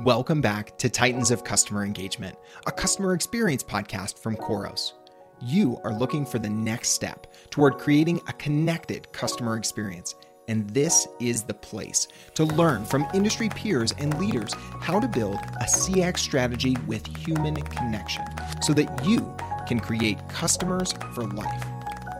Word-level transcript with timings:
Welcome 0.00 0.42
back 0.42 0.76
to 0.76 0.90
Titans 0.90 1.30
of 1.30 1.42
Customer 1.42 1.82
Engagement, 1.82 2.36
a 2.66 2.70
customer 2.70 3.14
experience 3.14 3.62
podcast 3.62 4.18
from 4.18 4.36
Khoros. 4.36 4.92
You 5.40 5.80
are 5.84 5.94
looking 5.94 6.26
for 6.26 6.38
the 6.38 6.50
next 6.50 6.90
step 6.90 7.32
toward 7.48 7.78
creating 7.78 8.20
a 8.28 8.34
connected 8.34 9.10
customer 9.12 9.56
experience, 9.56 10.14
and 10.48 10.68
this 10.68 11.08
is 11.18 11.44
the 11.44 11.54
place 11.54 12.08
to 12.34 12.44
learn 12.44 12.84
from 12.84 13.06
industry 13.14 13.48
peers 13.48 13.92
and 13.92 14.18
leaders 14.18 14.52
how 14.82 15.00
to 15.00 15.08
build 15.08 15.36
a 15.36 15.64
CX 15.64 16.18
strategy 16.18 16.76
with 16.86 17.06
human 17.16 17.54
connection 17.54 18.24
so 18.60 18.74
that 18.74 19.02
you 19.02 19.34
can 19.66 19.80
create 19.80 20.18
customers 20.28 20.92
for 21.14 21.22
life. 21.22 21.64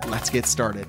Let's 0.09 0.31
get 0.31 0.47
started. 0.47 0.87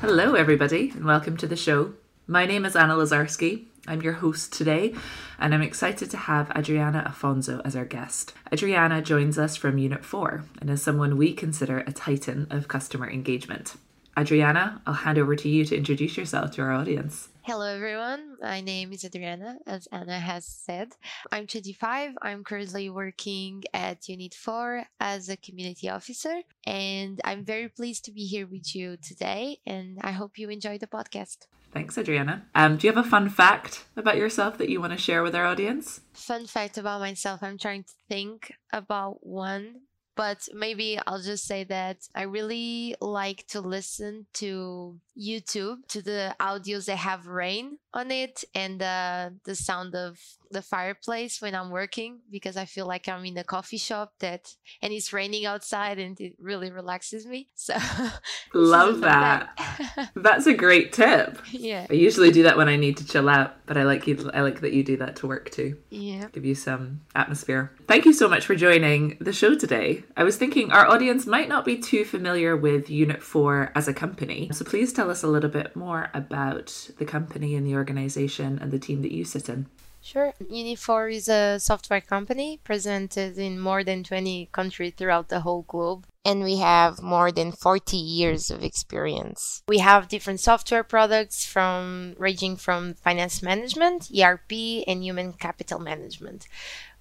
Hello, 0.00 0.34
everybody, 0.34 0.92
and 0.94 1.04
welcome 1.04 1.36
to 1.36 1.46
the 1.46 1.56
show. 1.56 1.92
My 2.28 2.44
name 2.44 2.64
is 2.64 2.74
Anna 2.74 2.94
Lazarski. 2.94 3.66
I'm 3.86 4.02
your 4.02 4.14
host 4.14 4.52
today, 4.52 4.96
and 5.38 5.54
I'm 5.54 5.62
excited 5.62 6.10
to 6.10 6.16
have 6.16 6.50
Adriana 6.56 7.04
Afonso 7.08 7.62
as 7.64 7.76
our 7.76 7.84
guest. 7.84 8.32
Adriana 8.52 9.00
joins 9.00 9.38
us 9.38 9.54
from 9.54 9.78
Unit 9.78 10.04
4 10.04 10.42
and 10.60 10.68
is 10.68 10.82
someone 10.82 11.16
we 11.16 11.32
consider 11.32 11.78
a 11.78 11.92
titan 11.92 12.48
of 12.50 12.66
customer 12.66 13.08
engagement. 13.08 13.76
Adriana, 14.18 14.82
I'll 14.88 14.94
hand 14.94 15.18
over 15.18 15.36
to 15.36 15.48
you 15.48 15.64
to 15.66 15.76
introduce 15.76 16.16
yourself 16.16 16.50
to 16.52 16.62
our 16.62 16.72
audience. 16.72 17.28
Hello, 17.42 17.72
everyone. 17.72 18.38
My 18.42 18.60
name 18.60 18.92
is 18.92 19.04
Adriana, 19.04 19.58
as 19.64 19.86
Anna 19.92 20.18
has 20.18 20.46
said. 20.46 20.94
I'm 21.30 21.46
25. 21.46 22.14
I'm 22.22 22.42
currently 22.42 22.90
working 22.90 23.62
at 23.72 24.08
Unit 24.08 24.34
4 24.34 24.84
as 24.98 25.28
a 25.28 25.36
community 25.36 25.88
officer, 25.88 26.40
and 26.66 27.20
I'm 27.22 27.44
very 27.44 27.68
pleased 27.68 28.04
to 28.06 28.10
be 28.10 28.24
here 28.24 28.48
with 28.48 28.74
you 28.74 28.96
today. 28.96 29.58
And 29.64 30.00
I 30.02 30.10
hope 30.10 30.38
you 30.38 30.48
enjoy 30.48 30.78
the 30.78 30.88
podcast. 30.88 31.46
Thanks, 31.76 31.98
Adriana. 31.98 32.46
Um, 32.54 32.78
do 32.78 32.86
you 32.86 32.94
have 32.94 33.04
a 33.04 33.06
fun 33.06 33.28
fact 33.28 33.84
about 33.98 34.16
yourself 34.16 34.56
that 34.56 34.70
you 34.70 34.80
want 34.80 34.94
to 34.94 34.98
share 34.98 35.22
with 35.22 35.34
our 35.34 35.44
audience? 35.44 36.00
Fun 36.14 36.46
fact 36.46 36.78
about 36.78 37.00
myself 37.00 37.42
I'm 37.42 37.58
trying 37.58 37.84
to 37.84 37.92
think 38.08 38.54
about 38.72 39.26
one 39.26 39.82
but 40.16 40.48
maybe 40.54 40.98
I'll 41.06 41.20
just 41.20 41.44
say 41.44 41.64
that 41.64 41.98
I 42.14 42.22
really 42.22 42.96
like 43.00 43.46
to 43.48 43.60
listen 43.60 44.26
to 44.34 44.98
YouTube, 45.16 45.86
to 45.88 46.00
the 46.00 46.34
audios 46.40 46.86
that 46.86 46.96
have 46.96 47.26
rain 47.26 47.78
on 47.96 48.10
it 48.10 48.44
and 48.54 48.82
uh, 48.82 49.30
the 49.44 49.54
sound 49.54 49.94
of 49.94 50.18
the 50.50 50.62
fireplace 50.62 51.40
when 51.42 51.54
I'm 51.54 51.70
working 51.70 52.20
because 52.30 52.56
I 52.56 52.66
feel 52.66 52.86
like 52.86 53.08
I'm 53.08 53.24
in 53.24 53.36
a 53.36 53.44
coffee 53.44 53.78
shop 53.78 54.12
that 54.20 54.54
and 54.82 54.92
it's 54.92 55.12
raining 55.12 55.46
outside 55.46 55.98
and 55.98 56.20
it 56.20 56.34
really 56.38 56.70
relaxes 56.70 57.26
me. 57.26 57.48
So 57.54 57.74
love 58.54 59.00
that. 59.00 60.10
That's 60.14 60.46
a 60.46 60.54
great 60.54 60.92
tip. 60.92 61.38
Yeah. 61.56 61.86
I 61.88 61.94
usually 61.94 62.30
do 62.30 62.42
that 62.42 62.58
when 62.58 62.68
I 62.68 62.76
need 62.76 62.98
to 62.98 63.06
chill 63.06 63.28
out, 63.28 63.56
but 63.66 63.76
I 63.76 63.84
like 63.84 64.06
you 64.06 64.30
I 64.34 64.42
like 64.42 64.60
that 64.60 64.72
you 64.72 64.84
do 64.84 64.98
that 64.98 65.16
to 65.16 65.26
work 65.26 65.50
too. 65.50 65.78
Yeah. 65.90 66.28
Give 66.32 66.44
you 66.44 66.54
some 66.54 67.00
atmosphere. 67.14 67.72
Thank 67.88 68.04
you 68.04 68.12
so 68.12 68.28
much 68.28 68.44
for 68.44 68.54
joining 68.54 69.16
the 69.20 69.32
show 69.32 69.54
today. 69.54 70.04
I 70.16 70.22
was 70.22 70.36
thinking 70.36 70.70
our 70.70 70.86
audience 70.86 71.26
might 71.26 71.48
not 71.48 71.64
be 71.64 71.78
too 71.78 72.04
familiar 72.04 72.56
with 72.56 72.90
Unit 72.90 73.22
4 73.22 73.72
as 73.74 73.88
a 73.88 73.94
company. 73.94 74.50
So 74.52 74.64
please 74.64 74.92
tell 74.92 75.10
us 75.10 75.22
a 75.22 75.28
little 75.28 75.50
bit 75.50 75.74
more 75.74 76.10
about 76.12 76.90
the 76.98 77.06
company 77.06 77.54
and 77.54 77.66
the 77.66 77.74
organization 77.74 77.85
and 77.88 78.70
the 78.70 78.78
team 78.78 79.02
that 79.02 79.12
you 79.12 79.24
sit 79.24 79.48
in. 79.48 79.66
Sure. 80.06 80.34
Unit4 80.40 81.12
is 81.12 81.28
a 81.28 81.58
software 81.58 82.00
company 82.00 82.60
presented 82.62 83.36
in 83.38 83.58
more 83.58 83.82
than 83.82 84.04
20 84.04 84.48
countries 84.52 84.92
throughout 84.96 85.30
the 85.30 85.40
whole 85.40 85.62
globe. 85.62 86.06
And 86.24 86.44
we 86.44 86.58
have 86.58 87.02
more 87.02 87.32
than 87.32 87.50
40 87.50 87.96
years 87.96 88.48
of 88.48 88.62
experience. 88.62 89.64
We 89.66 89.78
have 89.78 90.06
different 90.06 90.38
software 90.38 90.84
products 90.84 91.44
from 91.44 92.14
ranging 92.18 92.56
from 92.56 92.94
finance 92.94 93.42
management, 93.42 94.08
ERP, 94.16 94.84
and 94.86 95.02
human 95.02 95.32
capital 95.32 95.80
management. 95.80 96.46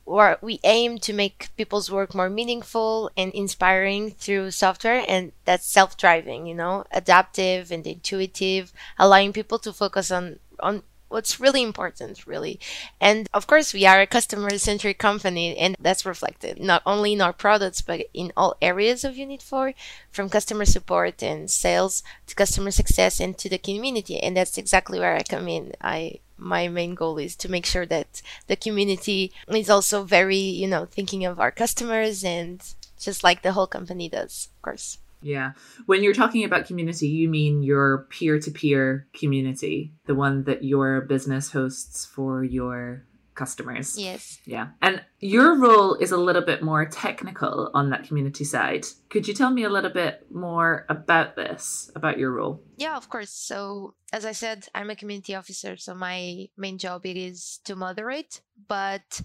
Where 0.05 0.37
we 0.41 0.59
aim 0.63 0.99
to 0.99 1.13
make 1.13 1.49
people's 1.57 1.91
work 1.91 2.13
more 2.13 2.29
meaningful 2.29 3.09
and 3.17 3.33
inspiring 3.33 4.11
through 4.11 4.51
software, 4.51 5.03
and 5.07 5.31
that's 5.45 5.66
self-driving, 5.66 6.45
you 6.45 6.55
know, 6.55 6.85
adaptive 6.91 7.71
and 7.71 7.85
intuitive, 7.85 8.71
allowing 8.99 9.33
people 9.33 9.59
to 9.59 9.73
focus 9.73 10.11
on 10.11 10.39
on 10.59 10.83
what's 11.07 11.39
really 11.39 11.63
important 11.63 12.25
really. 12.25 12.59
And 12.99 13.29
of 13.33 13.47
course 13.47 13.73
we 13.73 13.85
are 13.85 14.01
a 14.01 14.07
customer 14.07 14.57
centric 14.57 14.97
company 14.97 15.55
and 15.57 15.75
that's 15.79 16.05
reflected 16.05 16.59
not 16.59 16.81
only 16.85 17.13
in 17.13 17.21
our 17.21 17.33
products 17.33 17.81
but 17.81 18.01
in 18.13 18.33
all 18.35 18.55
areas 18.61 19.03
of 19.03 19.15
unit 19.15 19.41
4 19.41 19.73
from 20.11 20.29
customer 20.29 20.65
support 20.65 21.21
and 21.23 21.49
sales 21.49 22.03
to 22.27 22.35
customer 22.35 22.71
success 22.71 23.19
and 23.19 23.38
to 23.38 23.49
the 23.49 23.57
community. 23.57 24.19
And 24.19 24.35
that's 24.35 24.57
exactly 24.57 24.99
where 24.99 25.15
i 25.15 25.23
come 25.23 25.47
in. 25.47 25.73
I 25.81 26.19
my 26.38 26.68
main 26.68 26.96
goal 26.96 27.18
is 27.18 27.35
to 27.35 27.50
make 27.50 27.66
sure 27.66 27.85
that 27.85 28.22
the 28.47 28.56
community 28.56 29.31
is 29.47 29.69
also 29.69 30.03
very 30.03 30.38
you 30.38 30.68
know 30.68 30.85
thinking 30.85 31.25
of 31.25 31.40
our 31.40 31.51
customers 31.51 32.23
and 32.23 32.73
just 33.00 33.23
like 33.23 33.41
the 33.41 33.53
whole 33.53 33.68
company 33.68 34.09
does 34.09 34.50
of 34.57 34.62
course 34.62 34.97
yeah. 35.22 35.53
When 35.88 36.03
you're 36.03 36.13
talking 36.13 36.44
about 36.44 36.68
community, 36.68 37.07
you 37.07 37.28
mean 37.28 37.63
your 37.63 38.06
peer 38.12 38.38
to 38.40 38.51
peer 38.51 39.07
community, 39.12 39.91
the 40.06 40.13
one 40.13 40.44
that 40.44 40.63
your 40.63 41.01
business 41.01 41.51
hosts 41.51 42.06
for 42.06 42.44
your 42.44 43.03
customers. 43.35 43.97
Yes. 43.97 44.40
Yeah. 44.46 44.68
And 44.81 45.03
your 45.19 45.59
role 45.59 45.96
is 45.96 46.12
a 46.12 46.18
little 46.18 46.41
bit 46.41 46.63
more 46.63 46.85
technical 46.85 47.69
on 47.73 47.90
that 47.90 48.06
community 48.06 48.44
side. 48.44 48.85
Could 49.09 49.28
you 49.28 49.34
tell 49.34 49.51
me 49.51 49.63
a 49.63 49.69
little 49.69 49.91
bit 49.91 50.25
more 50.31 50.85
about 50.90 51.35
this, 51.35 51.91
about 51.95 52.18
your 52.18 52.31
role? 52.31 52.63
Yeah, 52.78 52.97
of 52.97 53.09
course. 53.09 53.31
So, 53.31 53.94
as 54.12 54.25
I 54.25 54.31
said, 54.31 54.68
I'm 54.74 54.90
a 54.90 54.95
community 54.95 55.35
officer, 55.35 55.78
so 55.78 55.94
my 55.94 56.47
main 56.57 56.78
job 56.78 57.06
it 57.06 57.18
is 57.18 57.59
to 57.66 57.75
moderate, 57.75 58.41
but 58.68 59.22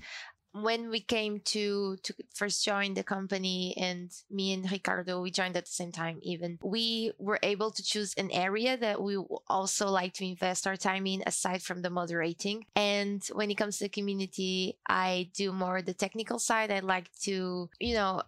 when 0.53 0.91
we 0.91 1.01
came 1.01 1.41
to 1.41 1.97
to 2.03 2.15
first 2.35 2.65
join 2.65 2.95
the 2.95 3.03
company 3.03 3.75
and 3.77 4.11
me 4.31 4.53
and 4.53 4.71
ricardo 4.71 5.21
we 5.21 5.31
joined 5.31 5.57
at 5.57 5.65
the 5.65 5.71
same 5.71 5.93
time 5.93 6.19
even 6.23 6.59
we 6.63 7.13
were 7.19 7.39
able 7.43 7.71
to 7.71 7.83
choose 7.83 8.15
an 8.15 8.31
area 8.31 8.77
that 8.77 9.01
we 9.01 9.17
also 9.49 9.89
like 9.89 10.13
to 10.13 10.25
invest 10.25 10.67
our 10.67 10.77
time 10.77 11.07
in 11.07 11.23
aside 11.27 11.63
from 11.63 11.83
the 11.83 11.91
moderating. 11.91 12.65
And 12.75 13.23
when 13.33 13.51
it 13.51 13.57
comes 13.57 13.79
to 13.79 13.85
the 13.85 13.89
community 13.89 14.77
i 14.89 15.31
do 15.35 15.53
more 15.53 15.83
the 15.83 15.95
technical 15.95 16.39
side. 16.39 16.71
I 16.71 16.81
like 16.81 17.11
to 17.23 17.69
you 17.79 17.95
know 17.95 18.23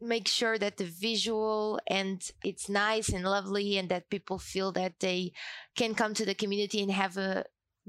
make 0.00 0.28
sure 0.28 0.58
that 0.58 0.76
the 0.76 0.84
visual 0.84 1.80
and 1.86 2.30
it's 2.44 2.68
nice 2.68 3.08
and 3.08 3.24
lovely 3.24 3.78
and 3.78 3.88
that 3.88 4.10
people 4.10 4.38
feel 4.38 4.70
that 4.72 5.00
they 5.00 5.32
can 5.74 5.94
come 5.94 6.12
to 6.14 6.26
the 6.26 6.34
community 6.34 6.82
and 6.82 6.92
have 6.92 7.16
a 7.16 7.44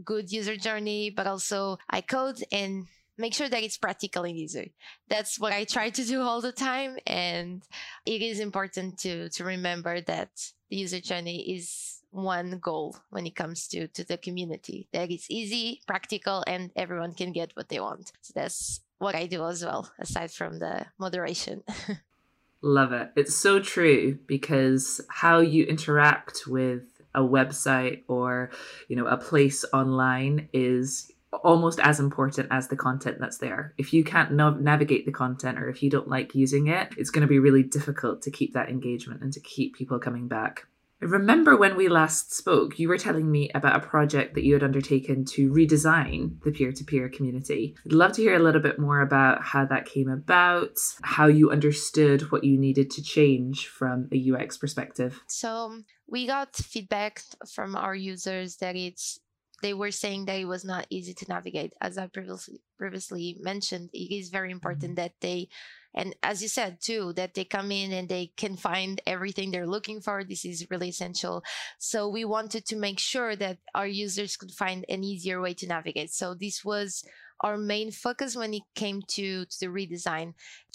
good 0.06 0.32
user 0.32 0.56
journey 0.56 1.10
but 1.10 1.28
also 1.28 1.78
i 1.90 2.00
code 2.00 2.42
and 2.52 2.86
make 3.18 3.34
sure 3.34 3.50
that 3.50 3.64
it's 3.64 3.78
practical 3.78 4.24
and 4.24 4.36
easy. 4.36 4.74
That's 5.08 5.40
what 5.40 5.54
I 5.54 5.64
try 5.64 5.90
to 5.90 6.04
do 6.04 6.22
all 6.22 6.42
the 6.42 6.52
time. 6.52 6.98
And 7.06 7.64
it 8.06 8.22
is 8.22 8.40
important 8.40 9.00
to, 9.00 9.30
to 9.30 9.44
remember 9.44 10.02
that 10.02 10.30
the 10.70 10.78
user 10.78 11.00
journey 11.00 11.56
is 11.56 12.02
one 12.12 12.60
goal 12.60 12.98
when 13.10 13.26
it 13.26 13.36
comes 13.36 13.68
to, 13.70 13.88
to 13.90 14.04
the 14.04 14.18
community. 14.18 14.88
That 14.94 15.12
it's 15.12 15.30
easy, 15.30 15.82
practical, 15.88 16.44
and 16.48 16.72
everyone 16.76 17.14
can 17.14 17.32
get 17.32 17.56
what 17.56 17.70
they 17.70 17.80
want. 17.80 18.12
So 18.22 18.34
that's 18.36 18.82
what 18.98 19.16
I 19.16 19.26
do 19.28 19.46
as 19.46 19.64
well, 19.64 19.92
aside 20.00 20.32
from 20.32 20.60
the 20.60 20.86
moderation. 20.98 21.64
Love 22.62 22.92
it. 22.92 23.12
It's 23.16 23.36
so 23.36 23.60
true 23.60 24.18
because 24.26 25.00
how 25.10 25.40
you 25.40 25.66
interact 25.66 26.48
with 26.48 26.84
a 27.14 27.22
website 27.22 28.04
or 28.08 28.52
you 28.88 28.96
know 28.96 29.08
a 29.08 29.18
place 29.18 29.64
online 29.74 30.50
is 30.54 31.12
almost 31.44 31.80
as 31.80 32.00
important 32.00 32.48
as 32.52 32.68
the 32.68 32.76
content 32.76 33.18
that's 33.20 33.38
there. 33.38 33.74
If 33.78 33.94
you 33.94 34.04
can't 34.04 34.32
navigate 34.32 35.06
the 35.06 35.12
content 35.12 35.60
or 35.60 35.70
if 35.70 35.84
you 35.84 35.90
don't 35.90 36.08
like 36.08 36.36
using 36.36 36.68
it, 36.68 36.94
it's 36.98 37.10
going 37.10 37.22
to 37.22 37.28
be 37.28 37.40
really 37.40 37.64
difficult 37.64 38.22
to 38.24 38.32
keep 38.32 38.54
that 38.54 38.70
engagement 38.70 39.22
and 39.22 39.34
to 39.34 39.40
keep 39.40 39.76
people 39.76 40.00
coming 40.00 40.28
back. 40.28 40.68
Remember 41.00 41.56
when 41.56 41.76
we 41.76 41.90
last 41.90 42.34
spoke, 42.34 42.80
you 42.80 42.88
were 42.88 42.98
telling 42.98 43.30
me 43.30 43.52
about 43.54 43.76
a 43.76 43.88
project 43.88 44.34
that 44.34 44.44
you 44.44 44.54
had 44.54 44.64
undertaken 44.64 45.26
to 45.26 45.52
redesign 45.52 46.42
the 46.44 46.52
peer 46.52 46.72
to 46.72 46.84
peer 46.84 47.08
community. 47.08 47.76
I'd 47.86 47.94
love 47.94 48.14
to 48.14 48.24
hear 48.24 48.36
a 48.36 48.42
little 48.42 48.62
bit 48.62 48.80
more 48.80 49.02
about 49.02 49.44
how 49.44 49.66
that 49.66 49.86
came 49.86 50.10
about, 50.10 50.80
how 51.04 51.28
you 51.28 51.52
understood 51.52 52.32
what 52.32 52.44
you 52.44 52.58
needed 52.58 52.90
to 52.92 53.04
change 53.04 53.68
from 53.68 54.10
a 54.12 54.32
UX 54.32 54.58
perspective. 54.58 55.22
So, 55.28 55.84
we 56.08 56.26
got 56.26 56.56
feedback 56.56 57.22
from 57.48 57.76
our 57.76 57.94
users 57.94 58.56
that 58.58 58.76
it's 58.76 59.20
they 59.62 59.74
were 59.74 59.92
saying 59.92 60.26
that 60.26 60.40
it 60.40 60.46
was 60.46 60.64
not 60.64 60.88
easy 60.90 61.14
to 61.14 61.26
navigate. 61.28 61.74
As 61.82 61.98
i 61.98 62.08
previously 62.08 62.62
previously 62.78 63.38
mentioned, 63.40 63.90
it 63.94 64.14
is 64.14 64.30
very 64.30 64.52
important 64.52 64.96
mm-hmm. 64.96 64.96
that 64.96 65.14
they 65.22 65.50
and 65.96 66.16
as 66.22 66.42
you 66.42 66.48
said 66.48 66.78
too 66.80 67.14
that 67.14 67.34
they 67.34 67.44
come 67.44 67.72
in 67.72 67.92
and 67.92 68.08
they 68.08 68.32
can 68.38 68.56
find 68.56 69.02
everything 69.08 69.52
they're 69.52 69.68
looking 69.68 70.00
for. 70.02 70.24
This 70.24 70.46
is 70.46 70.68
really 70.70 70.90
essential. 70.90 71.44
So 71.80 72.08
we 72.08 72.24
wanted 72.24 72.66
to 72.68 72.76
make 72.76 73.00
sure 73.00 73.36
that 73.36 73.58
our 73.74 73.88
users 73.88 74.38
could 74.38 74.52
find 74.52 74.86
an 74.90 75.04
easier 75.04 75.42
way 75.42 75.54
to 75.56 75.68
navigate. 75.68 76.12
So 76.12 76.36
this 76.36 76.64
was 76.64 77.04
our 77.42 77.58
main 77.58 77.92
focus 77.92 78.36
when 78.36 78.54
it 78.54 78.64
came 78.76 79.02
to, 79.10 79.46
to 79.46 79.60
the 79.60 79.68
redesign 79.68 80.34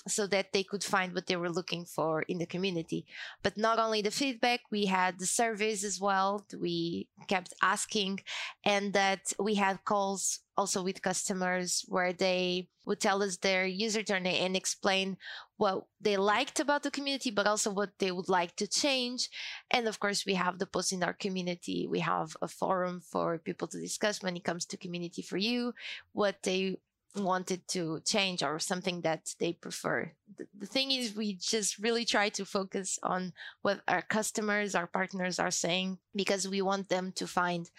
so 0.09 0.27
that 0.27 0.53
they 0.53 0.65
could 0.65 0.83
find 0.83 1.15
what 1.15 1.27
they 1.27 1.37
were 1.37 1.51
looking 1.51 1.85
for 1.85 2.23
in 2.23 2.39
the 2.39 2.47
community. 2.47 3.07
But 3.43 3.57
not 3.57 3.79
only 3.79 4.03
the 4.03 4.11
feedback, 4.11 4.61
we 4.71 4.87
had 4.87 5.19
the 5.19 5.27
surveys 5.27 5.85
as 5.85 6.01
well. 6.01 6.45
We 6.59 7.09
kept 7.29 7.55
asking, 7.63 8.21
and 8.65 8.93
that 8.95 9.33
we 9.39 9.55
had 9.55 9.85
calls 9.85 10.41
also 10.57 10.83
with 10.83 11.03
customers 11.03 11.85
where 11.89 12.13
they 12.13 12.69
would 12.85 13.01
tell 13.01 13.23
us 13.23 13.37
their 13.37 13.65
user 13.65 14.03
journey 14.03 14.39
and 14.39 14.57
explain 14.57 15.17
what 15.57 15.85
they 16.01 16.17
liked 16.17 16.61
about 16.61 16.83
the 16.83 16.91
community, 16.91 17.31
but 17.31 17.47
also 17.47 17.71
what 17.71 17.91
they 17.99 18.11
would 18.11 18.29
like 18.29 18.55
to 18.57 18.67
change. 18.67 19.31
And 19.71 19.87
of 19.87 20.01
course, 20.01 20.27
we 20.27 20.35
have 20.35 20.59
the 20.59 20.67
posts 20.67 20.93
in 20.93 21.03
our 21.03 21.13
community. 21.13 21.87
We 21.89 22.01
have 22.01 22.37
a 22.43 22.49
forum 22.49 23.01
for 23.01 23.39
people 23.39 23.69
to 23.69 23.81
discuss 23.81 24.23
when 24.23 24.37
it 24.37 24.45
comes 24.45 24.67
to 24.67 24.77
community 24.77 25.23
for 25.23 25.37
you, 25.37 25.75
what 26.13 26.43
they 26.43 26.79
wanted 27.17 27.67
to 27.69 28.01
change 28.05 28.43
or 28.43 28.59
something 28.59 29.03
that 29.03 29.35
they 29.39 29.53
prefer. 29.53 30.11
The, 30.37 30.47
the, 30.59 30.67
thing 30.67 30.91
is, 30.91 31.15
we 31.15 31.35
just 31.35 31.79
really 31.79 32.05
try 32.05 32.31
to 32.31 32.45
focus 32.45 32.99
on 33.03 33.33
what 33.61 33.81
our 33.87 34.03
customers, 34.03 34.75
our 34.75 34.87
partners 34.87 35.39
are 35.39 35.51
saying 35.51 35.99
because 36.15 36.49
we 36.49 36.63
want 36.63 36.89
them 36.89 37.13
to 37.17 37.27
find 37.27 37.71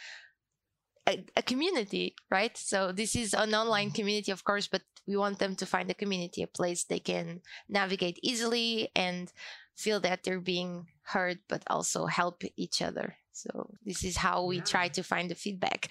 a, 1.07 1.25
a 1.35 1.41
community, 1.41 2.15
right? 2.31 2.55
So 2.57 2.91
this 2.91 3.15
is 3.15 3.33
an 3.33 3.53
online 3.53 3.87
mm-hmm. 3.87 3.95
community, 3.95 4.31
of 4.31 4.43
course, 4.43 4.67
but 4.67 4.81
we 5.07 5.17
want 5.17 5.39
them 5.39 5.55
to 5.57 5.65
find 5.65 5.89
a 5.91 5.93
community, 5.95 6.43
a 6.43 6.47
place 6.47 6.83
they 6.83 6.99
can 6.99 7.41
navigate 7.67 8.19
easily 8.23 8.89
and 8.95 9.31
feel 9.75 9.99
that 10.01 10.23
they're 10.23 10.39
being 10.39 10.87
heard, 11.03 11.39
but 11.49 11.63
also 11.67 12.05
help 12.05 12.43
each 12.55 12.81
other. 12.81 13.17
So 13.33 13.71
this 13.83 14.03
is 14.03 14.17
how 14.17 14.45
we 14.45 14.57
yeah. 14.57 14.63
try 14.63 14.87
to 14.89 15.03
find 15.03 15.29
the 15.29 15.35
feedback. 15.35 15.89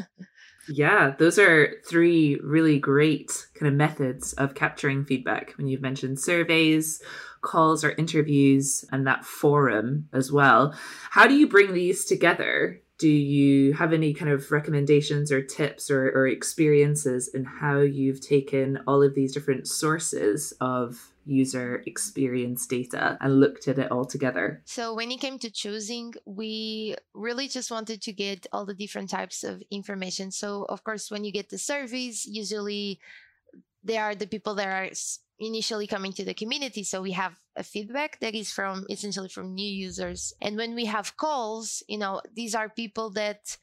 yeah, 0.68 1.14
those 1.18 1.38
are 1.38 1.74
three 1.86 2.40
really 2.42 2.78
great 2.78 3.46
kind 3.54 3.68
of 3.68 3.74
methods 3.74 4.32
of 4.32 4.54
capturing 4.54 5.04
feedback. 5.04 5.52
When 5.58 5.68
you've 5.68 5.82
mentioned 5.82 6.18
surveys, 6.18 7.02
calls 7.42 7.84
or 7.84 7.92
interviews, 7.92 8.84
and 8.90 9.06
that 9.06 9.24
forum 9.24 10.08
as 10.12 10.32
well. 10.32 10.74
How 11.10 11.26
do 11.26 11.34
you 11.34 11.46
bring 11.46 11.74
these 11.74 12.06
together 12.06 12.80
do 13.00 13.08
you 13.08 13.72
have 13.72 13.94
any 13.94 14.12
kind 14.12 14.30
of 14.30 14.52
recommendations 14.52 15.32
or 15.32 15.40
tips 15.40 15.90
or, 15.90 16.10
or 16.10 16.26
experiences 16.26 17.28
in 17.28 17.44
how 17.44 17.78
you've 17.80 18.20
taken 18.20 18.78
all 18.86 19.02
of 19.02 19.14
these 19.14 19.32
different 19.32 19.66
sources 19.66 20.52
of 20.60 21.10
user 21.24 21.82
experience 21.86 22.66
data 22.66 23.16
and 23.22 23.40
looked 23.40 23.68
at 23.68 23.78
it 23.78 23.90
all 23.90 24.04
together? 24.04 24.60
So, 24.66 24.92
when 24.94 25.10
it 25.10 25.18
came 25.18 25.38
to 25.38 25.50
choosing, 25.50 26.12
we 26.26 26.94
really 27.14 27.48
just 27.48 27.70
wanted 27.70 28.02
to 28.02 28.12
get 28.12 28.46
all 28.52 28.66
the 28.66 28.74
different 28.74 29.08
types 29.08 29.44
of 29.44 29.62
information. 29.70 30.30
So, 30.30 30.66
of 30.68 30.84
course, 30.84 31.10
when 31.10 31.24
you 31.24 31.32
get 31.32 31.48
the 31.48 31.58
surveys, 31.58 32.26
usually 32.26 33.00
they 33.82 33.96
are 33.96 34.14
the 34.14 34.26
people 34.26 34.54
that 34.56 34.68
are 34.68 34.90
initially 35.40 35.86
coming 35.86 36.12
to 36.12 36.24
the 36.24 36.34
community. 36.34 36.84
So 36.84 37.02
we 37.02 37.12
have 37.12 37.34
a 37.56 37.64
feedback 37.64 38.20
that 38.20 38.34
is 38.34 38.52
from 38.52 38.86
essentially 38.90 39.28
from 39.28 39.54
new 39.54 39.68
users. 39.68 40.32
And 40.40 40.56
when 40.56 40.74
we 40.74 40.84
have 40.84 41.16
calls, 41.16 41.82
you 41.88 41.98
know, 41.98 42.20
these 42.34 42.54
are 42.54 42.68
people 42.68 43.10
that 43.10 43.56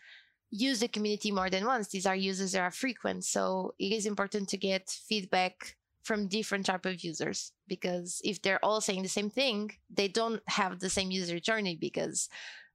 use 0.50 0.80
the 0.80 0.88
community 0.88 1.32
more 1.32 1.50
than 1.50 1.66
once. 1.66 1.90
These 1.90 2.06
are 2.06 2.16
users 2.16 2.54
that 2.54 2.62
are 2.62 2.72
frequent. 2.72 3.24
So 3.26 3.74
it 3.80 3.94
is 3.94 4.06
important 4.06 4.50
to 4.50 4.58
get 4.58 4.90
feedback 4.90 5.76
from 6.04 6.28
different 6.28 6.66
type 6.66 6.86
of 6.86 7.04
users 7.04 7.52
because 7.68 8.22
if 8.24 8.42
they're 8.42 8.64
all 8.64 8.82
saying 8.82 9.04
the 9.04 9.10
same 9.10 9.30
thing, 9.30 9.72
they 9.90 10.08
don't 10.08 10.42
have 10.48 10.80
the 10.80 10.90
same 10.90 11.12
user 11.12 11.40
journey 11.40 11.76
because 11.76 12.30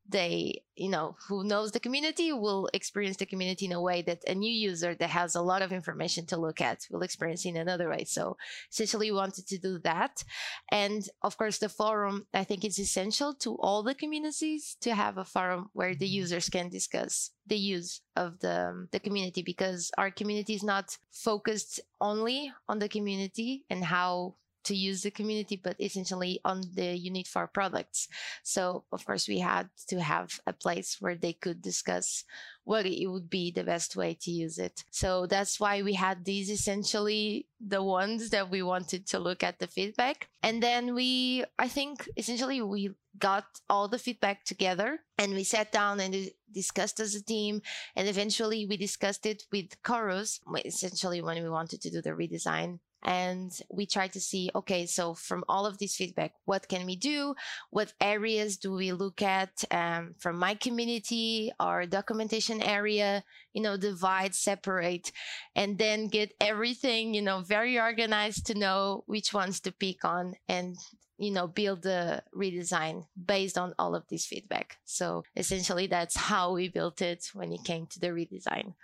they 0.08 0.62
you 0.74 0.88
know 0.88 1.16
who 1.28 1.44
knows 1.44 1.70
the 1.70 1.80
community 1.80 2.32
will 2.32 2.68
experience 2.72 3.16
the 3.18 3.26
community 3.26 3.66
in 3.66 3.72
a 3.72 3.80
way 3.80 4.02
that 4.02 4.22
a 4.26 4.34
new 4.34 4.50
user 4.50 4.94
that 4.94 5.10
has 5.10 5.34
a 5.34 5.42
lot 5.42 5.62
of 5.62 5.72
information 5.72 6.26
to 6.26 6.36
look 6.36 6.60
at 6.60 6.86
will 6.90 7.02
experience 7.02 7.44
in 7.44 7.56
another 7.56 7.88
way. 7.88 8.04
So 8.04 8.36
essentially 8.70 9.10
we 9.10 9.16
wanted 9.16 9.46
to 9.46 9.58
do 9.58 9.78
that. 9.80 10.24
And 10.70 11.02
of 11.22 11.36
course 11.36 11.58
the 11.58 11.68
forum 11.68 12.26
i 12.34 12.44
think 12.44 12.64
is 12.64 12.78
essential 12.78 13.34
to 13.34 13.56
all 13.60 13.82
the 13.82 13.94
communities 13.94 14.76
to 14.80 14.94
have 14.94 15.18
a 15.18 15.24
forum 15.24 15.70
where 15.72 15.94
the 15.94 16.06
mm-hmm. 16.06 16.22
users 16.22 16.48
can 16.48 16.68
discuss 16.68 17.30
the 17.46 17.56
use 17.56 18.00
of 18.16 18.38
the, 18.40 18.68
um, 18.68 18.88
the 18.92 19.00
community 19.00 19.42
because 19.42 19.90
our 19.98 20.10
community 20.10 20.54
is 20.54 20.62
not 20.62 20.96
focused 21.10 21.80
only 22.00 22.52
on 22.68 22.78
the 22.78 22.88
community 22.88 23.64
and 23.68 23.84
how 23.84 24.34
to 24.64 24.76
use 24.76 25.02
the 25.02 25.10
community, 25.10 25.60
but 25.62 25.76
essentially 25.80 26.40
on 26.44 26.62
the 26.74 26.96
Unit 26.96 27.26
4 27.26 27.48
products. 27.48 28.08
So, 28.42 28.84
of 28.92 29.04
course, 29.04 29.28
we 29.28 29.38
had 29.38 29.68
to 29.88 30.00
have 30.00 30.40
a 30.46 30.52
place 30.52 30.96
where 31.00 31.16
they 31.16 31.32
could 31.32 31.62
discuss 31.62 32.24
what 32.64 32.86
it 32.86 33.06
would 33.08 33.28
be 33.28 33.50
the 33.50 33.64
best 33.64 33.96
way 33.96 34.16
to 34.20 34.30
use 34.30 34.58
it. 34.58 34.84
So 34.90 35.26
that's 35.26 35.58
why 35.58 35.82
we 35.82 35.94
had 35.94 36.24
these 36.24 36.48
essentially 36.50 37.46
the 37.60 37.82
ones 37.82 38.30
that 38.30 38.50
we 38.50 38.62
wanted 38.62 39.06
to 39.08 39.18
look 39.18 39.42
at 39.42 39.58
the 39.58 39.66
feedback. 39.66 40.28
And 40.42 40.62
then 40.62 40.94
we, 40.94 41.44
I 41.58 41.68
think, 41.68 42.08
essentially 42.16 42.62
we 42.62 42.90
got 43.18 43.44
all 43.68 43.88
the 43.88 43.98
feedback 43.98 44.44
together 44.44 45.00
and 45.18 45.34
we 45.34 45.44
sat 45.44 45.72
down 45.72 46.00
and 46.00 46.30
discussed 46.52 47.00
as 47.00 47.14
a 47.14 47.22
team. 47.22 47.62
And 47.96 48.08
eventually 48.08 48.66
we 48.66 48.76
discussed 48.76 49.26
it 49.26 49.42
with 49.50 49.80
Khoros, 49.82 50.40
essentially 50.64 51.20
when 51.20 51.42
we 51.42 51.48
wanted 51.48 51.82
to 51.82 51.90
do 51.90 52.00
the 52.00 52.10
redesign 52.10 52.78
and 53.04 53.60
we 53.70 53.86
try 53.86 54.08
to 54.08 54.20
see 54.20 54.50
okay 54.54 54.86
so 54.86 55.14
from 55.14 55.44
all 55.48 55.66
of 55.66 55.78
this 55.78 55.96
feedback 55.96 56.32
what 56.44 56.68
can 56.68 56.86
we 56.86 56.96
do? 56.96 57.34
What 57.70 57.92
areas 58.00 58.56
do 58.56 58.72
we 58.72 58.92
look 58.92 59.22
at 59.22 59.64
um, 59.70 60.14
from 60.18 60.38
my 60.38 60.54
community 60.54 61.52
our 61.58 61.86
documentation 61.86 62.62
area 62.62 63.24
you 63.52 63.62
know 63.62 63.76
divide 63.76 64.34
separate 64.34 65.12
and 65.54 65.78
then 65.78 66.08
get 66.08 66.34
everything 66.40 67.14
you 67.14 67.22
know 67.22 67.40
very 67.40 67.78
organized 67.78 68.46
to 68.46 68.54
know 68.54 69.04
which 69.06 69.32
ones 69.32 69.60
to 69.60 69.72
pick 69.72 70.04
on 70.04 70.34
and 70.48 70.76
you 71.18 71.30
know 71.30 71.46
build 71.46 71.82
the 71.82 72.22
redesign 72.34 73.06
based 73.26 73.56
on 73.56 73.74
all 73.78 73.94
of 73.94 74.06
this 74.08 74.26
feedback. 74.26 74.78
So 74.84 75.24
essentially 75.36 75.86
that's 75.86 76.16
how 76.16 76.52
we 76.52 76.68
built 76.68 77.00
it 77.00 77.30
when 77.32 77.52
it 77.52 77.64
came 77.64 77.86
to 77.86 78.00
the 78.00 78.08
redesign 78.08 78.74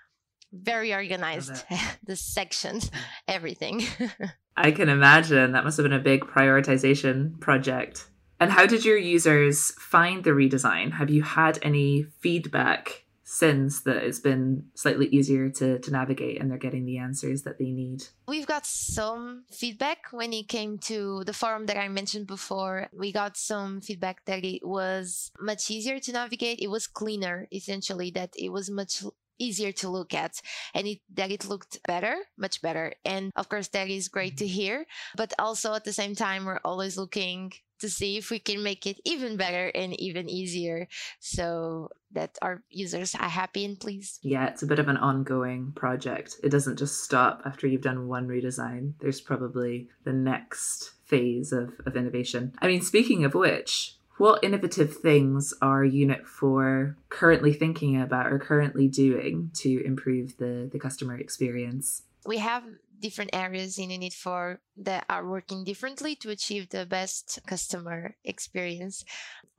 very 0.53 0.93
organized 0.93 1.65
the 2.05 2.17
sections 2.17 2.91
everything 3.29 3.83
i 4.57 4.71
can 4.71 4.89
imagine 4.89 5.53
that 5.53 5.65
must 5.65 5.77
have 5.77 5.85
been 5.85 5.93
a 5.93 5.99
big 5.99 6.23
prioritization 6.23 7.39
project 7.41 8.09
and 8.41 8.53
how 8.53 8.67
did 8.67 8.85
your 8.85 8.97
users 8.97 9.73
find 9.81 10.25
the 10.25 10.31
redesign 10.31 10.93
have 10.93 11.11
you 11.11 11.23
had 11.23 11.59
any 11.63 12.05
feedback 12.21 13.05
since 13.31 13.83
that 13.83 13.99
it's 13.99 14.21
been 14.21 14.65
slightly 14.75 15.07
easier 15.09 15.51
to, 15.51 15.79
to 15.81 15.91
navigate 15.91 16.41
and 16.41 16.51
they're 16.51 16.57
getting 16.57 16.87
the 16.87 16.97
answers 16.97 17.43
that 17.43 17.59
they 17.59 17.71
need? 17.71 18.03
We've 18.27 18.47
got 18.47 18.65
some 18.65 19.45
feedback 19.51 20.07
when 20.13 20.33
it 20.33 20.49
came 20.49 20.79
to 20.91 21.25
the 21.25 21.35
forum 21.35 21.67
that 21.67 21.77
I 21.77 21.89
mentioned 21.89 22.27
before. 22.27 22.89
We 22.91 23.13
got 23.13 23.37
some 23.37 23.83
feedback 23.83 24.25
that 24.25 24.47
it 24.47 24.67
was 24.67 25.31
much 25.39 25.71
easier 25.71 26.01
to 26.01 26.13
navigate. 26.13 26.61
It 26.61 26.71
was 26.71 26.87
cleaner, 26.87 27.47
essentially, 27.53 28.11
that 28.13 28.33
it 28.35 28.49
was 28.49 28.71
much 28.71 29.05
easier 29.39 29.73
to 29.73 29.89
look 29.89 30.15
at 30.15 30.41
and 30.75 30.87
it, 30.87 30.99
that 31.15 31.31
it 31.31 31.49
looked 31.49 31.79
better, 31.87 32.17
much 32.37 32.63
better. 32.63 32.93
And 33.05 33.33
of 33.37 33.49
course, 33.49 33.69
that 33.69 33.89
is 33.89 34.09
great 34.09 34.37
to 34.39 34.45
mm-hmm. 34.45 34.55
hear. 34.55 34.87
But 35.17 35.33
also 35.39 35.75
at 35.75 35.85
the 35.85 35.93
same 35.93 36.15
time, 36.15 36.45
we're 36.45 36.61
always 36.65 36.97
looking 36.97 37.53
to 37.81 37.89
see 37.89 38.17
if 38.17 38.31
we 38.31 38.39
can 38.39 38.63
make 38.63 38.87
it 38.87 39.01
even 39.05 39.37
better 39.37 39.69
and 39.69 39.99
even 40.01 40.29
easier 40.29 40.89
so 41.21 41.89
that 42.13 42.37
our 42.43 42.63
users 42.71 43.15
are 43.15 43.29
happy 43.29 43.65
and 43.65 43.79
pleased. 43.79 44.19
Yeah, 44.23 44.49
it's 44.49 44.63
a 44.63 44.67
bit 44.67 44.79
of 44.79 44.89
an 44.89 44.97
ongoing 44.97 45.73
project. 45.77 46.37
It 46.43 46.51
doesn't 46.51 46.79
just 46.79 47.05
stop 47.05 47.43
after 47.45 47.67
you've 47.67 47.83
done 47.83 48.09
one 48.09 48.27
redesign. 48.27 48.95
There's 49.01 49.21
probably 49.21 49.89
the 50.05 50.13
next 50.13 50.93
phase 51.05 51.53
of, 51.53 51.73
of 51.87 51.97
innovation. 51.97 52.53
I 52.61 52.67
mean, 52.67 52.83
speaking 52.83 53.25
of 53.25 53.35
which, 53.35 53.98
what 54.19 54.43
innovative 54.45 54.97
things 54.97 55.55
are 55.63 55.85
Unit 55.85 56.27
4 56.27 56.97
currently 57.09 57.53
thinking 57.53 58.01
about 58.01 58.33
or 58.33 58.39
currently 58.39 58.89
doing 58.89 59.51
to 59.55 59.85
improve 59.85 60.37
the, 60.39 60.69
the 60.71 60.79
customer 60.79 61.17
experience? 61.17 62.03
We 62.27 62.39
have 62.39 62.65
different 63.01 63.31
areas 63.33 63.79
in 63.79 63.91
Unit 63.91 64.13
4 64.13 64.61
that 64.79 65.05
are 65.09 65.27
working 65.27 65.65
differently 65.65 66.17
to 66.17 66.31
achieve 66.31 66.69
the 66.69 66.85
best 66.85 67.39
customer 67.47 68.17
experience 68.25 69.05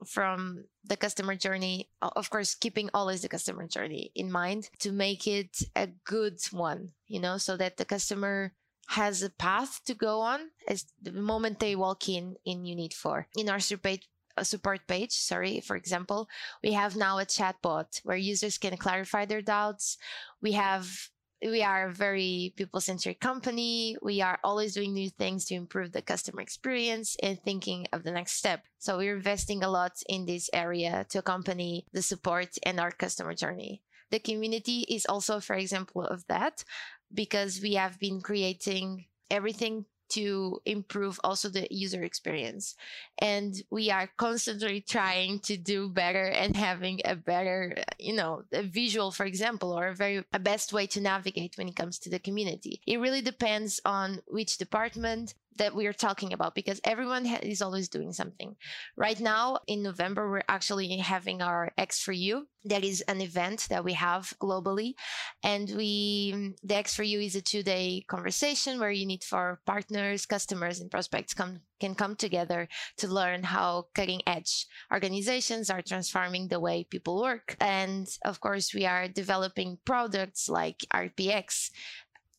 from 0.06 0.64
the 0.84 0.96
customer 0.96 1.34
journey. 1.34 1.88
Of 2.02 2.30
course, 2.30 2.54
keeping 2.54 2.90
always 2.92 3.22
the 3.22 3.28
customer 3.28 3.66
journey 3.66 4.12
in 4.14 4.30
mind 4.30 4.70
to 4.80 4.92
make 4.92 5.26
it 5.26 5.62
a 5.74 5.88
good 6.04 6.38
one, 6.50 6.92
you 7.06 7.20
know, 7.20 7.38
so 7.38 7.56
that 7.56 7.76
the 7.76 7.84
customer 7.84 8.52
has 8.88 9.22
a 9.22 9.30
path 9.30 9.80
to 9.86 9.94
go 9.94 10.20
on 10.20 10.50
as 10.66 10.86
the 11.00 11.12
moment 11.12 11.60
they 11.60 11.76
walk 11.76 12.08
in 12.08 12.34
in 12.44 12.64
Unit 12.64 12.92
4. 12.92 13.28
In 13.36 13.48
our 13.48 13.60
survey 13.60 14.00
a 14.36 14.44
support 14.44 14.86
page, 14.86 15.12
sorry, 15.12 15.60
for 15.60 15.76
example, 15.76 16.28
we 16.62 16.72
have 16.72 16.96
now 16.96 17.18
a 17.18 17.24
chatbot 17.24 18.00
where 18.04 18.16
users 18.16 18.58
can 18.58 18.76
clarify 18.76 19.24
their 19.24 19.42
doubts. 19.42 19.98
We 20.40 20.52
have 20.52 21.10
we 21.42 21.62
are 21.62 21.88
a 21.88 21.92
very 21.92 22.52
people 22.56 22.80
centric 22.80 23.18
company. 23.20 23.96
We 24.02 24.20
are 24.20 24.38
always 24.44 24.74
doing 24.74 24.92
new 24.92 25.08
things 25.08 25.46
to 25.46 25.54
improve 25.54 25.92
the 25.92 26.02
customer 26.02 26.42
experience 26.42 27.16
and 27.22 27.40
thinking 27.42 27.86
of 27.92 28.02
the 28.02 28.12
next 28.12 28.32
step. 28.32 28.64
So 28.78 28.98
we're 28.98 29.16
investing 29.16 29.62
a 29.62 29.70
lot 29.70 30.02
in 30.06 30.26
this 30.26 30.50
area 30.52 31.06
to 31.08 31.20
accompany 31.20 31.86
the 31.92 32.02
support 32.02 32.58
and 32.62 32.78
our 32.78 32.90
customer 32.90 33.34
journey. 33.34 33.82
The 34.10 34.18
community 34.18 34.84
is 34.88 35.06
also, 35.06 35.40
for 35.40 35.56
example, 35.56 36.02
of 36.02 36.26
that 36.26 36.64
because 37.12 37.60
we 37.62 37.74
have 37.74 37.98
been 37.98 38.20
creating 38.20 39.06
everything 39.30 39.86
to 40.10 40.60
improve 40.64 41.20
also 41.24 41.48
the 41.48 41.66
user 41.70 42.02
experience. 42.02 42.74
And 43.18 43.54
we 43.70 43.90
are 43.90 44.10
constantly 44.16 44.80
trying 44.80 45.40
to 45.40 45.56
do 45.56 45.88
better 45.88 46.26
and 46.26 46.56
having 46.56 47.00
a 47.04 47.16
better, 47.16 47.76
you 47.98 48.14
know, 48.14 48.44
visual, 48.52 49.10
for 49.10 49.26
example, 49.26 49.72
or 49.72 49.88
a 49.88 49.94
very 49.94 50.24
a 50.32 50.38
best 50.38 50.72
way 50.72 50.86
to 50.88 51.00
navigate 51.00 51.56
when 51.56 51.68
it 51.68 51.76
comes 51.76 51.98
to 52.00 52.10
the 52.10 52.18
community. 52.18 52.80
It 52.86 52.98
really 52.98 53.22
depends 53.22 53.80
on 53.84 54.20
which 54.26 54.58
department 54.58 55.34
that 55.60 55.74
we 55.74 55.86
are 55.86 55.92
talking 55.92 56.32
about 56.32 56.54
because 56.54 56.80
everyone 56.84 57.26
ha- 57.26 57.38
is 57.42 57.60
always 57.60 57.90
doing 57.90 58.12
something. 58.12 58.56
Right 58.96 59.20
now 59.20 59.58
in 59.66 59.82
November, 59.82 60.30
we're 60.30 60.42
actually 60.48 60.96
having 60.96 61.42
our 61.42 61.70
X 61.76 62.00
for 62.00 62.12
You. 62.12 62.48
That 62.64 62.82
is 62.82 63.02
an 63.02 63.20
event 63.20 63.66
that 63.68 63.84
we 63.84 63.92
have 63.92 64.32
globally. 64.40 64.94
And 65.42 65.70
we, 65.76 66.54
the 66.62 66.76
X 66.76 66.94
for 66.94 67.02
You 67.02 67.20
is 67.20 67.36
a 67.36 67.42
two 67.42 67.62
day 67.62 68.04
conversation 68.08 68.80
where 68.80 68.90
Unit4 68.90 69.58
partners, 69.66 70.24
customers, 70.24 70.80
and 70.80 70.90
prospects 70.90 71.34
come, 71.34 71.60
can 71.78 71.94
come 71.94 72.16
together 72.16 72.66
to 72.96 73.08
learn 73.08 73.42
how 73.42 73.86
cutting 73.94 74.22
edge 74.26 74.66
organizations 74.90 75.68
are 75.68 75.82
transforming 75.82 76.48
the 76.48 76.60
way 76.60 76.84
people 76.84 77.20
work. 77.20 77.56
And 77.60 78.08
of 78.24 78.40
course, 78.40 78.72
we 78.72 78.86
are 78.86 79.08
developing 79.08 79.78
products 79.84 80.48
like 80.48 80.78
ERPx 80.94 81.70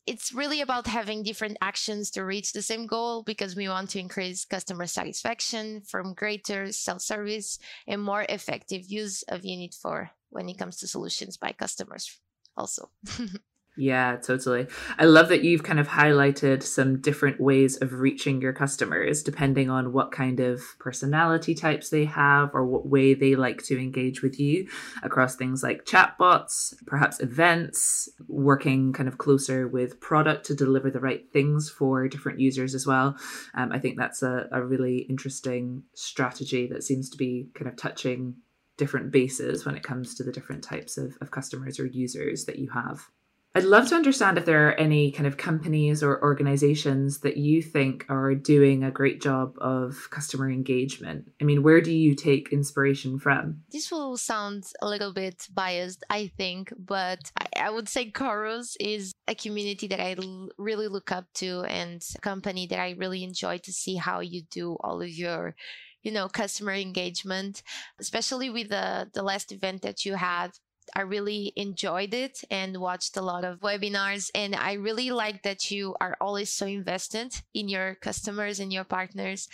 it's 0.07 0.33
really 0.33 0.61
about 0.61 0.87
having 0.87 1.23
different 1.23 1.57
actions 1.61 2.09
to 2.11 2.25
reach 2.25 2.53
the 2.53 2.61
same 2.61 2.87
goal 2.87 3.23
because 3.23 3.55
we 3.55 3.67
want 3.67 3.89
to 3.91 3.99
increase 3.99 4.45
customer 4.45 4.87
satisfaction 4.87 5.81
from 5.81 6.13
greater 6.13 6.71
self-service 6.71 7.59
and 7.87 8.01
more 8.01 8.25
effective 8.29 8.85
use 8.87 9.23
of 9.23 9.45
unit 9.45 9.73
4 9.73 10.09
when 10.29 10.49
it 10.49 10.57
comes 10.57 10.77
to 10.77 10.87
solutions 10.87 11.37
by 11.37 11.51
customers 11.51 12.19
also 12.57 12.89
Yeah, 13.77 14.17
totally. 14.17 14.67
I 14.99 15.05
love 15.05 15.29
that 15.29 15.45
you've 15.45 15.63
kind 15.63 15.79
of 15.79 15.87
highlighted 15.87 16.61
some 16.61 16.99
different 16.99 17.39
ways 17.39 17.81
of 17.81 17.93
reaching 17.93 18.41
your 18.41 18.51
customers 18.51 19.23
depending 19.23 19.69
on 19.69 19.93
what 19.93 20.11
kind 20.11 20.41
of 20.41 20.61
personality 20.77 21.55
types 21.55 21.89
they 21.89 22.03
have 22.03 22.53
or 22.53 22.65
what 22.65 22.85
way 22.85 23.13
they 23.13 23.35
like 23.35 23.63
to 23.63 23.79
engage 23.79 24.21
with 24.21 24.37
you 24.41 24.67
across 25.03 25.37
things 25.37 25.63
like 25.63 25.85
chatbots, 25.85 26.73
perhaps 26.85 27.21
events, 27.21 28.09
working 28.27 28.91
kind 28.91 29.07
of 29.07 29.17
closer 29.17 29.69
with 29.69 30.01
product 30.01 30.45
to 30.47 30.55
deliver 30.55 30.91
the 30.91 30.99
right 30.99 31.31
things 31.31 31.69
for 31.69 32.09
different 32.09 32.41
users 32.41 32.75
as 32.75 32.85
well. 32.85 33.15
Um, 33.53 33.71
I 33.71 33.79
think 33.79 33.97
that's 33.97 34.21
a, 34.21 34.49
a 34.51 34.61
really 34.61 34.99
interesting 35.09 35.83
strategy 35.93 36.67
that 36.67 36.83
seems 36.83 37.09
to 37.11 37.17
be 37.17 37.47
kind 37.53 37.69
of 37.69 37.77
touching 37.77 38.35
different 38.75 39.11
bases 39.11 39.65
when 39.65 39.75
it 39.75 39.83
comes 39.83 40.13
to 40.15 40.23
the 40.23 40.31
different 40.31 40.63
types 40.63 40.97
of, 40.97 41.17
of 41.21 41.31
customers 41.31 41.79
or 41.79 41.85
users 41.85 42.43
that 42.45 42.59
you 42.59 42.69
have. 42.71 43.07
I'd 43.53 43.63
love 43.63 43.89
to 43.89 43.95
understand 43.95 44.37
if 44.37 44.45
there 44.45 44.69
are 44.69 44.73
any 44.75 45.11
kind 45.11 45.27
of 45.27 45.35
companies 45.35 46.01
or 46.01 46.21
organizations 46.23 47.19
that 47.19 47.35
you 47.35 47.61
think 47.61 48.05
are 48.07 48.33
doing 48.33 48.81
a 48.81 48.91
great 48.91 49.21
job 49.21 49.57
of 49.59 50.07
customer 50.09 50.49
engagement. 50.49 51.29
I 51.41 51.43
mean, 51.43 51.61
where 51.61 51.81
do 51.81 51.91
you 51.91 52.15
take 52.15 52.53
inspiration 52.53 53.19
from? 53.19 53.63
This 53.69 53.91
will 53.91 54.15
sound 54.15 54.63
a 54.81 54.87
little 54.87 55.11
bit 55.11 55.47
biased, 55.53 56.05
I 56.09 56.27
think, 56.37 56.71
but 56.77 57.19
I, 57.57 57.69
would 57.69 57.89
say 57.89 58.09
Khoros 58.09 58.77
is 58.79 59.11
a 59.27 59.35
community 59.35 59.87
that 59.87 59.99
I 59.99 60.15
l- 60.17 60.49
really 60.57 60.87
look 60.87 61.11
up 61.11 61.25
to 61.35 61.63
and 61.63 62.01
a 62.15 62.21
company 62.21 62.67
that 62.67 62.79
I 62.79 62.95
really 62.97 63.21
enjoy 63.25 63.57
to 63.57 63.73
see 63.73 63.97
how 63.97 64.21
you 64.21 64.43
do 64.49 64.77
all 64.79 65.01
of 65.01 65.09
your 65.09 65.55
you 66.03 66.11
know 66.11 66.27
customer 66.27 66.73
engagement 66.73 67.61
especially 67.99 68.49
with 68.49 68.69
the 68.69 69.07
the 69.13 69.21
last 69.21 69.51
event 69.51 69.83
that 69.83 70.03
you 70.03 70.15
had 70.15 70.49
I 70.95 71.01
really 71.01 71.53
enjoyed 71.55 72.13
it 72.13 72.43
and 72.49 72.77
watched 72.77 73.17
a 73.17 73.21
lot 73.21 73.43
of 73.43 73.59
webinars. 73.59 74.29
And 74.35 74.55
I 74.55 74.73
really 74.73 75.11
like 75.11 75.43
that 75.43 75.71
you 75.71 75.95
are 76.01 76.17
always 76.19 76.51
so 76.51 76.65
invested 76.65 77.33
in 77.53 77.69
your 77.69 77.95
customers 77.95 78.59
and 78.59 78.71
your 78.71 78.83
partners. 78.83 79.47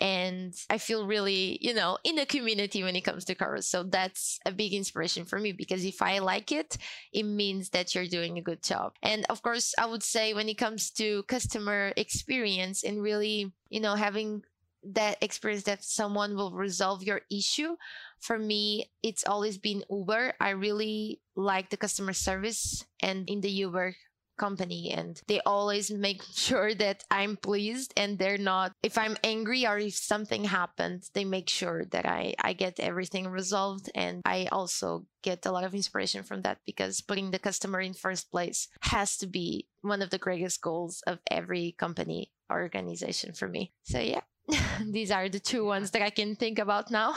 And 0.00 0.54
I 0.70 0.78
feel 0.78 1.06
really, 1.06 1.58
you 1.60 1.74
know, 1.74 1.98
in 2.04 2.18
a 2.18 2.26
community 2.26 2.82
when 2.82 2.96
it 2.96 3.02
comes 3.02 3.24
to 3.26 3.34
Khoros. 3.34 3.64
So 3.64 3.82
that's 3.82 4.38
a 4.46 4.52
big 4.52 4.72
inspiration 4.72 5.24
for 5.24 5.38
me 5.38 5.52
because 5.52 5.84
if 5.84 6.02
I 6.02 6.18
like 6.18 6.52
it, 6.52 6.76
it 7.12 7.24
means 7.24 7.70
that 7.70 7.94
you're 7.94 8.06
doing 8.06 8.38
a 8.38 8.42
good 8.42 8.62
job. 8.62 8.94
And 9.02 9.24
of 9.28 9.42
course, 9.42 9.74
I 9.78 9.86
would 9.86 10.02
say 10.02 10.34
when 10.34 10.48
it 10.48 10.58
comes 10.58 10.90
to 10.92 11.22
customer 11.24 11.92
experience 11.96 12.82
and 12.82 13.02
really, 13.02 13.52
you 13.68 13.80
know, 13.80 13.94
having 13.94 14.42
that 14.84 15.16
experience 15.22 15.64
that 15.64 15.84
someone 15.84 16.34
will 16.34 16.52
resolve 16.52 17.02
your 17.02 17.20
issue 17.30 17.76
for 18.22 18.38
me 18.38 18.90
it's 19.02 19.24
always 19.26 19.58
been 19.58 19.84
uber. 19.90 20.32
I 20.40 20.50
really 20.50 21.20
like 21.36 21.70
the 21.70 21.76
customer 21.76 22.12
service 22.12 22.84
and 23.00 23.28
in 23.28 23.40
the 23.40 23.50
uber 23.50 23.94
company 24.38 24.90
and 24.90 25.20
they 25.28 25.40
always 25.44 25.90
make 25.90 26.22
sure 26.34 26.74
that 26.74 27.04
i'm 27.10 27.36
pleased 27.36 27.92
and 27.96 28.18
they're 28.18 28.38
not 28.38 28.72
if 28.82 28.96
i'm 28.96 29.16
angry 29.22 29.66
or 29.66 29.78
if 29.78 29.94
something 29.94 30.44
happens 30.44 31.10
they 31.12 31.24
make 31.24 31.50
sure 31.50 31.84
that 31.90 32.06
i 32.06 32.34
i 32.40 32.52
get 32.52 32.80
everything 32.80 33.28
resolved 33.28 33.90
and 33.94 34.22
i 34.24 34.48
also 34.50 35.04
get 35.22 35.44
a 35.46 35.52
lot 35.52 35.64
of 35.64 35.74
inspiration 35.74 36.22
from 36.22 36.42
that 36.42 36.58
because 36.66 37.02
putting 37.02 37.30
the 37.30 37.38
customer 37.38 37.80
in 37.80 37.92
first 37.92 38.30
place 38.30 38.68
has 38.80 39.16
to 39.18 39.26
be 39.26 39.66
one 39.82 40.00
of 40.02 40.10
the 40.10 40.18
greatest 40.18 40.60
goals 40.60 41.02
of 41.06 41.18
every 41.30 41.74
company 41.78 42.32
or 42.50 42.62
organization 42.62 43.32
for 43.32 43.48
me. 43.48 43.72
So 43.82 43.98
yeah 43.98 44.22
these 44.84 45.10
are 45.10 45.28
the 45.28 45.40
two 45.40 45.64
ones 45.64 45.90
that 45.92 46.02
I 46.02 46.10
can 46.10 46.36
think 46.36 46.58
about 46.58 46.90
now. 46.90 47.14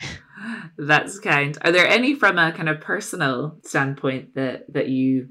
That's 0.78 1.18
kind. 1.18 1.56
Are 1.62 1.72
there 1.72 1.86
any 1.86 2.14
from 2.14 2.38
a 2.38 2.52
kind 2.52 2.68
of 2.68 2.80
personal 2.80 3.58
standpoint 3.64 4.34
that 4.34 4.72
that 4.72 4.88
you 4.88 5.28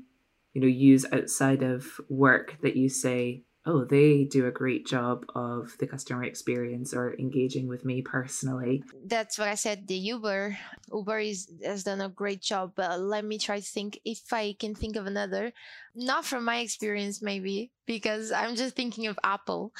you 0.53 0.62
know 0.62 0.67
use 0.67 1.05
outside 1.12 1.63
of 1.63 1.85
work 2.09 2.57
that 2.63 2.75
you 2.75 2.89
say, 2.89 3.43
oh, 3.65 3.83
they 3.83 4.24
do 4.24 4.47
a 4.47 4.51
great 4.51 4.85
job 4.85 5.25
of 5.35 5.75
the 5.79 5.88
customer 5.88 6.24
experience 6.24 6.93
or 6.93 7.15
engaging 7.19 7.67
with 7.67 7.83
me 7.83 8.01
personally? 8.01 8.83
That's 9.05 9.38
what 9.38 9.47
I 9.47 9.55
said. 9.55 9.88
The 9.88 9.95
Uber 9.95 10.57
Uber 10.91 11.19
is 11.19 11.51
has 11.63 11.83
done 11.83 12.01
a 12.01 12.09
great 12.09 12.41
job. 12.41 12.74
But 12.75 13.00
let 13.00 13.25
me 13.25 13.38
try 13.38 13.59
to 13.59 13.65
think 13.65 14.00
if 14.05 14.31
I 14.31 14.55
can 14.59 14.75
think 14.75 14.95
of 14.95 15.05
another. 15.05 15.53
Not 15.95 16.25
from 16.25 16.43
my 16.43 16.59
experience, 16.59 17.21
maybe 17.21 17.71
because 17.85 18.31
I'm 18.31 18.55
just 18.55 18.75
thinking 18.75 19.07
of 19.07 19.17
Apple 19.24 19.71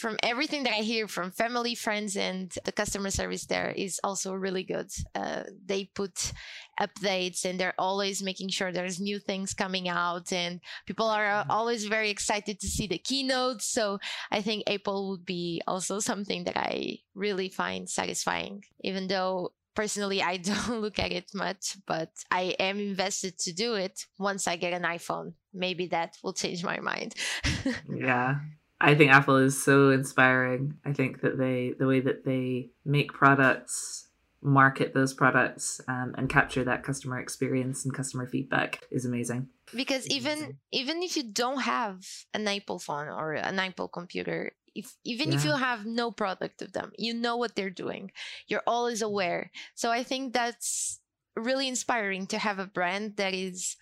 from 0.00 0.16
everything 0.22 0.62
that 0.64 0.72
I 0.72 0.82
hear 0.82 1.06
from 1.06 1.30
family, 1.30 1.74
friends, 1.74 2.16
and 2.16 2.50
the 2.64 2.72
customer 2.72 3.10
service 3.10 3.46
there 3.46 3.70
is 3.70 4.00
also 4.02 4.32
really 4.32 4.64
good. 4.64 4.90
Uh, 5.14 5.44
they 5.64 5.90
put 5.94 6.32
updates 6.80 7.44
and 7.44 7.60
they're 7.60 7.78
always 7.78 8.22
making 8.22 8.48
sure 8.48 8.72
there's 8.72 8.98
new 8.98 9.18
things 9.18 9.52
coming 9.54 9.88
out, 9.88 10.32
and 10.32 10.60
people 10.86 11.06
are 11.06 11.30
uh, 11.30 11.42
mm-hmm. 11.42 11.50
always 11.50 11.84
very 11.84 12.10
excited 12.10 12.58
to 12.60 12.66
see 12.66 12.86
the 12.86 12.98
keynotes. 12.98 13.66
So 13.66 13.98
I 14.30 14.40
think 14.40 14.64
Apple 14.66 15.10
would 15.10 15.26
be 15.26 15.60
also 15.66 16.00
something 16.00 16.44
that 16.44 16.56
I 16.56 16.98
really 17.14 17.50
find 17.50 17.88
satisfying, 17.88 18.64
even 18.82 19.06
though 19.06 19.52
personally 19.76 20.20
i 20.20 20.36
don't 20.48 20.80
look 20.80 20.98
at 20.98 21.12
it 21.12 21.30
much 21.32 21.76
but 21.86 22.10
i 22.30 22.54
am 22.58 22.80
invested 22.80 23.38
to 23.38 23.52
do 23.52 23.74
it 23.74 24.06
once 24.18 24.48
i 24.48 24.56
get 24.56 24.72
an 24.72 24.82
iphone 24.96 25.32
maybe 25.54 25.86
that 25.86 26.16
will 26.24 26.32
change 26.32 26.64
my 26.64 26.80
mind 26.80 27.14
yeah 27.88 28.34
I 28.80 28.94
think 28.94 29.12
Apple 29.12 29.36
is 29.36 29.62
so 29.62 29.90
inspiring. 29.90 30.74
I 30.84 30.92
think 30.92 31.20
that 31.20 31.38
they, 31.38 31.74
the 31.78 31.86
way 31.86 32.00
that 32.00 32.24
they 32.24 32.70
make 32.84 33.12
products, 33.12 34.08
market 34.42 34.94
those 34.94 35.12
products, 35.12 35.80
um, 35.86 36.14
and 36.16 36.30
capture 36.30 36.64
that 36.64 36.82
customer 36.82 37.18
experience 37.18 37.84
and 37.84 37.92
customer 37.92 38.26
feedback 38.26 38.80
is 38.90 39.04
amazing. 39.04 39.48
Because 39.74 40.08
even 40.08 40.58
even 40.72 41.02
if 41.02 41.16
you 41.16 41.24
don't 41.24 41.60
have 41.60 42.04
an 42.32 42.48
Apple 42.48 42.78
phone 42.78 43.08
or 43.08 43.34
an 43.34 43.58
Apple 43.58 43.88
computer, 43.88 44.52
if 44.74 44.96
even 45.04 45.30
yeah. 45.30 45.36
if 45.36 45.44
you 45.44 45.52
have 45.52 45.84
no 45.84 46.10
product 46.10 46.62
of 46.62 46.72
them, 46.72 46.92
you 46.96 47.12
know 47.12 47.36
what 47.36 47.54
they're 47.54 47.70
doing. 47.70 48.10
You're 48.48 48.62
always 48.66 49.02
aware. 49.02 49.50
So 49.74 49.90
I 49.90 50.02
think 50.02 50.32
that's 50.32 51.00
really 51.36 51.68
inspiring 51.68 52.26
to 52.28 52.38
have 52.38 52.58
a 52.58 52.66
brand 52.66 53.16
that 53.16 53.34
is 53.34 53.76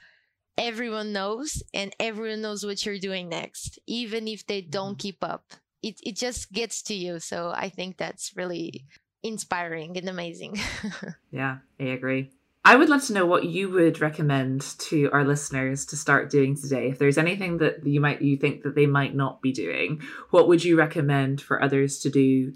everyone 0.59 1.13
knows 1.13 1.63
and 1.73 1.95
everyone 2.01 2.43
knows 2.43 2.67
what 2.67 2.85
you're 2.85 2.99
doing 2.99 3.29
next 3.29 3.79
even 3.87 4.29
if 4.29 4.47
they 4.47 4.61
don't 4.61 4.93
mm-hmm. 4.93 4.99
keep 4.99 5.25
up. 5.25 5.55
It, 5.81 6.01
it 6.03 6.17
just 6.17 6.53
gets 6.53 6.83
to 6.83 6.95
you. 6.95 7.21
So 7.21 7.53
i 7.55 7.69
think 7.69 7.97
that's 7.97 8.37
really 8.37 8.87
inspiring 9.23 9.97
and 9.97 10.09
amazing. 10.09 10.61
Yeah 11.31 11.59
i 11.81 11.85
agree. 11.85 12.31
I 12.65 12.77
would 12.77 12.91
love 12.91 13.05
to 13.05 13.15
know 13.15 13.25
what 13.25 13.45
you 13.45 13.71
would 13.71 14.01
recommend 14.01 14.61
to 14.91 15.09
our 15.11 15.25
listeners 15.25 15.87
to 15.87 15.97
start 15.97 16.29
doing 16.29 16.55
today. 16.55 16.91
If 16.91 16.99
there's 16.99 17.17
anything 17.17 17.59
that 17.59 17.87
you 17.87 18.01
might 18.01 18.21
you 18.21 18.37
think 18.37 18.65
that 18.65 18.75
they 18.75 18.87
might 18.87 19.15
not 19.15 19.41
be 19.41 19.53
doing 19.53 20.03
what 20.31 20.49
would 20.49 20.65
you 20.65 20.77
recommend 20.77 21.41
for 21.41 21.63
others 21.63 22.01
to 22.01 22.11
do 22.11 22.53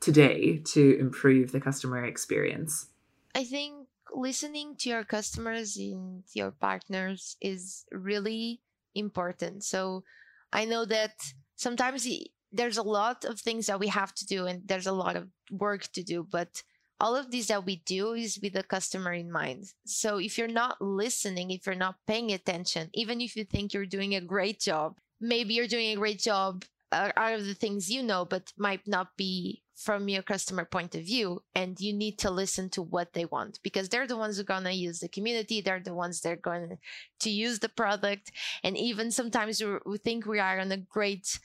today 0.00 0.58
to 0.58 0.98
improve 0.98 1.52
the 1.52 1.60
customer 1.60 2.04
experience? 2.04 2.88
I 3.34 3.44
think 3.44 3.83
listening 4.14 4.76
to 4.78 4.88
your 4.88 5.04
customers 5.04 5.76
and 5.76 6.22
your 6.34 6.50
partners 6.52 7.36
is 7.40 7.84
really 7.92 8.60
important. 8.94 9.64
So 9.64 10.04
I 10.52 10.64
know 10.64 10.84
that 10.84 11.14
sometimes 11.56 12.06
there's 12.52 12.76
a 12.76 12.82
lot 12.82 13.24
of 13.24 13.40
things 13.40 13.66
that 13.66 13.80
we 13.80 13.88
have 13.88 14.14
to 14.14 14.26
do 14.26 14.46
and 14.46 14.62
there's 14.66 14.86
a 14.86 14.92
lot 14.92 15.16
of 15.16 15.28
work 15.50 15.82
to 15.92 16.02
do, 16.02 16.26
but 16.30 16.62
all 17.00 17.16
of 17.16 17.30
these 17.30 17.48
that 17.48 17.66
we 17.66 17.82
do 17.84 18.12
is 18.12 18.38
with 18.40 18.52
the 18.52 18.62
customer 18.62 19.12
in 19.12 19.30
mind. 19.30 19.64
So 19.84 20.18
if 20.18 20.38
you're 20.38 20.48
not 20.48 20.80
listening, 20.80 21.50
if 21.50 21.66
you're 21.66 21.74
not 21.74 21.96
paying 22.06 22.32
attention, 22.32 22.90
even 22.94 23.20
if 23.20 23.34
you 23.36 23.44
think 23.44 23.74
you're 23.74 23.86
doing 23.86 24.14
a 24.14 24.20
great 24.20 24.60
job, 24.60 24.98
maybe 25.20 25.54
you're 25.54 25.66
doing 25.66 25.90
a 25.90 25.96
great 25.96 26.20
job 26.20 26.64
of 26.94 27.46
the 27.46 27.54
things 27.54 27.90
you 27.90 28.02
know, 28.02 28.24
but 28.24 28.52
might 28.56 28.86
not 28.86 29.16
be 29.16 29.62
from 29.74 30.08
your 30.08 30.22
customer 30.22 30.64
point 30.64 30.94
of 30.94 31.02
view. 31.02 31.42
And 31.54 31.80
you 31.80 31.92
need 31.92 32.18
to 32.20 32.30
listen 32.30 32.70
to 32.70 32.82
what 32.82 33.12
they 33.12 33.24
want 33.24 33.58
because 33.62 33.88
they're 33.88 34.06
the 34.06 34.16
ones 34.16 34.36
who 34.36 34.42
are 34.42 34.44
going 34.44 34.64
to 34.64 34.72
use 34.72 35.00
the 35.00 35.08
community. 35.08 35.60
They're 35.60 35.80
the 35.80 35.94
ones 35.94 36.20
that 36.20 36.32
are 36.32 36.36
going 36.36 36.78
to 37.20 37.30
use 37.30 37.58
the 37.58 37.68
product. 37.68 38.30
And 38.62 38.76
even 38.76 39.10
sometimes 39.10 39.62
we 39.84 39.98
think 39.98 40.26
we 40.26 40.38
are 40.38 40.58
in 40.58 40.72
a 40.72 40.76
great 40.76 41.38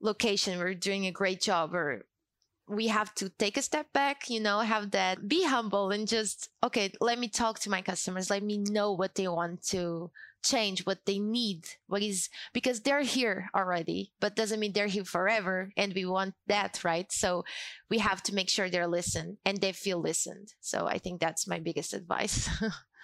location, 0.00 0.58
we're 0.58 0.74
doing 0.74 1.06
a 1.06 1.12
great 1.12 1.40
job, 1.40 1.74
or 1.74 2.04
we 2.68 2.88
have 2.88 3.14
to 3.14 3.28
take 3.28 3.56
a 3.56 3.62
step 3.62 3.92
back, 3.92 4.28
you 4.28 4.40
know, 4.40 4.60
have 4.60 4.90
that, 4.90 5.28
be 5.28 5.44
humble 5.44 5.90
and 5.90 6.08
just, 6.08 6.50
okay, 6.62 6.92
let 7.00 7.18
me 7.18 7.28
talk 7.28 7.60
to 7.60 7.70
my 7.70 7.80
customers. 7.80 8.28
Let 8.28 8.42
me 8.42 8.58
know 8.58 8.92
what 8.92 9.14
they 9.14 9.28
want 9.28 9.62
to 9.68 10.10
change, 10.46 10.86
what 10.86 11.04
they 11.06 11.18
need, 11.18 11.66
what 11.86 12.02
is, 12.02 12.28
because 12.52 12.80
they're 12.80 13.02
here 13.02 13.48
already, 13.54 14.12
but 14.20 14.36
doesn't 14.36 14.60
mean 14.60 14.72
they're 14.72 14.86
here 14.86 15.04
forever. 15.04 15.70
And 15.76 15.92
we 15.94 16.04
want 16.06 16.34
that, 16.46 16.82
right? 16.84 17.06
So 17.10 17.44
we 17.90 17.98
have 17.98 18.22
to 18.24 18.34
make 18.34 18.48
sure 18.48 18.70
they're 18.70 18.86
listened 18.86 19.38
and 19.44 19.60
they 19.60 19.72
feel 19.72 20.00
listened. 20.00 20.54
So 20.60 20.86
I 20.86 20.98
think 20.98 21.20
that's 21.20 21.46
my 21.48 21.58
biggest 21.58 21.94
advice. 21.94 22.48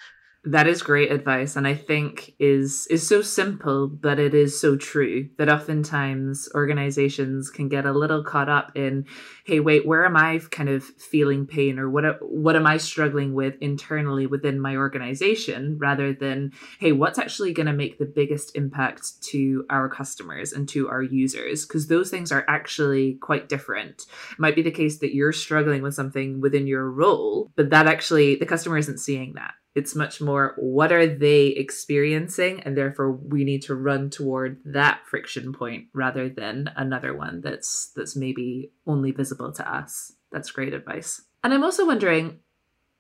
That 0.45 0.67
is 0.67 0.83
great 0.83 1.13
advice 1.13 1.55
and 1.55 1.69
I 1.69 1.75
think 1.75 2.35
is 2.41 2.89
is 2.89 3.07
so 3.07 3.23
simple 3.23 3.87
but 3.87 4.19
it 4.19 4.35
is 4.35 4.61
so 4.61 4.77
true 4.77 5.29
that 5.39 5.49
oftentimes 5.49 6.49
organizations 6.53 7.49
can 7.49 7.69
get 7.69 7.87
a 7.87 7.93
little 7.93 8.25
caught 8.25 8.49
up 8.49 8.73
in 8.75 9.07
hey 9.45 9.61
wait 9.61 9.87
where 9.87 10.05
am 10.05 10.17
I 10.17 10.41
kind 10.51 10.69
of 10.69 10.83
feeling 10.83 11.47
pain 11.47 11.79
or 11.79 11.89
what 11.89 12.17
what 12.21 12.57
am 12.57 12.67
I 12.67 12.79
struggling 12.79 13.35
with 13.35 13.55
internally 13.61 14.27
within 14.27 14.59
my 14.59 14.75
organization? 14.75 15.79
rather 15.79 16.13
than 16.13 16.51
hey 16.81 16.91
what's 16.91 17.21
actually 17.21 17.53
going 17.53 17.67
to 17.67 17.73
make 17.73 17.99
the 17.99 18.05
biggest 18.05 18.57
impact 18.57 19.23
to 19.31 19.65
our 19.71 19.89
customers 19.89 20.53
and 20.53 20.69
to 20.71 20.89
our 20.89 21.03
users? 21.03 21.65
Because 21.65 21.87
those 21.87 22.11
things 22.11 22.33
are 22.33 22.45
actually 22.49 23.15
quite 23.21 23.49
different. 23.49 24.07
It 24.33 24.39
might 24.41 24.57
be 24.57 24.63
the 24.63 24.73
case 24.73 24.99
that 24.99 25.15
you're 25.15 25.33
struggling 25.33 25.83
with 25.83 25.95
something 25.95 26.41
within 26.41 26.67
your 26.67 26.91
role 26.91 27.53
but 27.55 27.71
that 27.71 27.87
actually 27.87 28.35
the 28.35 28.47
customer 28.47 28.77
isn't 28.77 28.99
seeing 28.99 29.35
that 29.35 29.55
it's 29.75 29.95
much 29.95 30.21
more 30.21 30.55
what 30.59 30.93
are 30.93 31.07
they 31.07 31.47
experiencing? 31.47 32.61
And 32.61 32.77
therefore 32.77 33.13
we 33.13 33.45
need 33.45 33.63
to 33.63 33.75
run 33.75 34.11
toward 34.11 34.61
that 34.65 35.01
friction 35.07 35.53
point 35.53 35.87
rather 35.95 36.29
than 36.29 36.71
another 36.77 37.15
one 37.15 37.41
that's 37.41 37.93
that's 37.97 38.17
maybe 38.17 38.73
only 38.87 39.13
visible 39.13 39.53
to 39.53 39.75
us. 39.75 40.13
That's 40.31 40.51
great 40.51 40.75
advice. 40.75 41.23
And 41.45 41.53
I'm 41.53 41.65
also 41.65 41.87
wondering, 41.87 42.41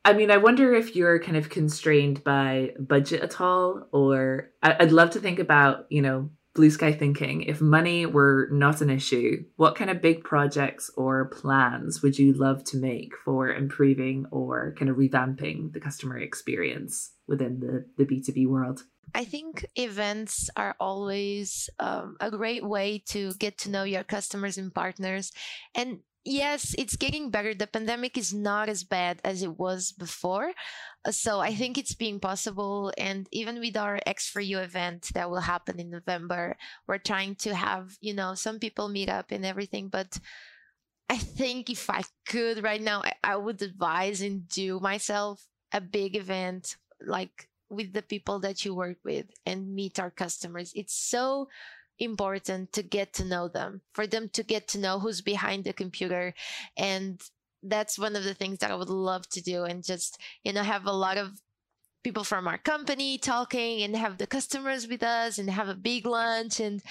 I 0.05 0.14
mean, 0.14 0.31
I 0.31 0.38
wonder 0.38 0.75
if 0.75 0.97
you're 0.97 1.21
kind 1.21 1.37
of 1.37 1.49
constrained 1.49 2.25
by 2.25 2.75
budget 2.79 3.23
at 3.23 3.41
all, 3.41 3.87
or 3.93 4.50
I'd 4.62 4.93
love 4.93 5.11
to 5.11 5.21
think 5.21 5.38
about, 5.38 5.87
you 5.91 6.02
know, 6.02 6.31
blue 6.54 6.71
sky 6.71 6.92
thinking, 6.92 7.42
if 7.42 7.61
money 7.61 8.04
were 8.06 8.49
not 8.50 8.80
an 8.80 8.90
issue, 8.90 9.44
what 9.56 9.75
kind 9.75 9.90
of 9.90 10.02
big 10.02 10.23
projects 10.23 10.90
or 10.97 11.28
plans 11.28 12.02
would 12.02 12.18
you 12.18 12.32
love 12.35 12.62
to 12.64 12.76
make 12.76 13.12
for 13.25 13.49
improving 13.49 14.26
or 14.30 14.75
kind 14.78 14.90
of 14.90 14.97
revamping 14.97 15.73
the 15.73 15.80
customer 15.80 16.18
experience 16.18 17.12
within 17.26 17.61
the, 17.61 17.87
the 17.97 18.04
B2B 18.04 18.47
world? 18.47 18.82
I 19.14 19.25
think 19.25 19.66
events 19.76 20.49
are 20.56 20.75
always 20.80 21.68
um, 21.78 22.16
a 22.21 22.30
great 22.30 22.64
way 22.64 23.02
to 23.06 23.35
get 23.35 23.59
to 23.59 23.71
know 23.71 23.85
your 23.85 24.04
customers 24.04 24.56
and 24.59 24.75
partners. 24.75 25.32
And 25.75 26.00
yes, 26.25 26.75
it's 26.79 26.97
getting 26.97 27.31
better. 27.31 27.55
The 27.55 27.67
pandemic 27.67 28.17
is 28.17 28.33
not 28.33 28.69
as 28.69 28.85
bad 28.85 29.21
as 29.25 29.43
it 29.43 29.59
was 29.59 29.93
before. 29.93 30.52
Uh, 31.05 31.11
so 31.11 31.41
I 31.41 31.55
think 31.55 31.79
it's 31.79 31.95
being 31.95 32.21
possible. 32.21 32.93
And 32.97 33.29
even 33.33 33.61
with 33.61 33.76
our 33.76 33.99
X 34.07 34.29
for 34.29 34.41
You 34.41 34.59
event 34.59 35.11
that 35.14 35.31
will 35.31 35.41
happen 35.41 35.81
in 35.81 35.91
November, 35.91 36.57
we're 36.87 36.99
trying 36.99 37.35
to 37.37 37.55
have, 37.55 37.97
you 38.00 38.14
know, 38.14 38.35
some 38.35 38.59
people 38.59 38.88
meet 38.88 39.09
up 39.09 39.31
and 39.31 39.45
everything. 39.45 39.88
But 39.88 40.19
I 41.09 41.17
think 41.17 41.69
if 41.69 41.91
I 41.91 42.02
could 42.26 42.62
right 42.62 42.81
now, 42.81 43.02
I, 43.02 43.12
I 43.25 43.37
would 43.37 43.61
advise 43.62 44.23
and 44.23 44.49
do 44.49 44.81
myself 44.81 45.45
a 45.73 45.81
big 45.81 46.17
event 46.17 46.76
like 47.05 47.49
with 47.69 47.93
the 47.93 48.02
people 48.02 48.38
that 48.41 48.64
you 48.64 48.75
work 48.75 48.99
with 49.05 49.26
and 49.47 49.75
meet 49.75 49.99
our 49.99 50.11
customers. 50.11 50.73
It's 50.75 50.95
so 50.95 51.49
important 51.99 52.72
to 52.72 52.82
get 52.82 53.12
to 53.14 53.25
know 53.25 53.49
them, 53.49 53.82
for 53.93 54.06
them 54.06 54.28
to 54.30 54.43
get 54.43 54.69
to 54.69 54.78
know 54.78 54.99
who's 54.99 55.21
behind 55.21 55.64
the 55.64 55.73
computer. 55.73 56.34
And 56.76 57.21
that's 57.62 57.99
one 57.99 58.17
of 58.17 58.25
the 58.25 58.34
things 58.34 58.58
that 58.58 58.71
I 58.71 58.75
would 58.75 58.90
love 58.90 59.28
to 59.30 59.40
do 59.40 59.64
and 59.64 59.84
just, 59.84 60.19
you 60.45 60.52
know, 60.52 60.62
have 60.62 60.86
a 60.86 60.93
lot 60.93 61.19
of 61.19 61.40
people 62.02 62.25
from 62.25 62.49
our 62.49 62.58
company 62.58 63.19
talking 63.19 63.82
and 63.82 63.97
have 63.97 64.19
the 64.19 64.26
customers 64.26 64.88
with 64.88 65.02
us 65.02 65.38
and 65.38 65.49
have 65.49 65.69
a 65.69 65.75
big 65.75 66.04
lunch 66.06 66.58
and 66.58 66.82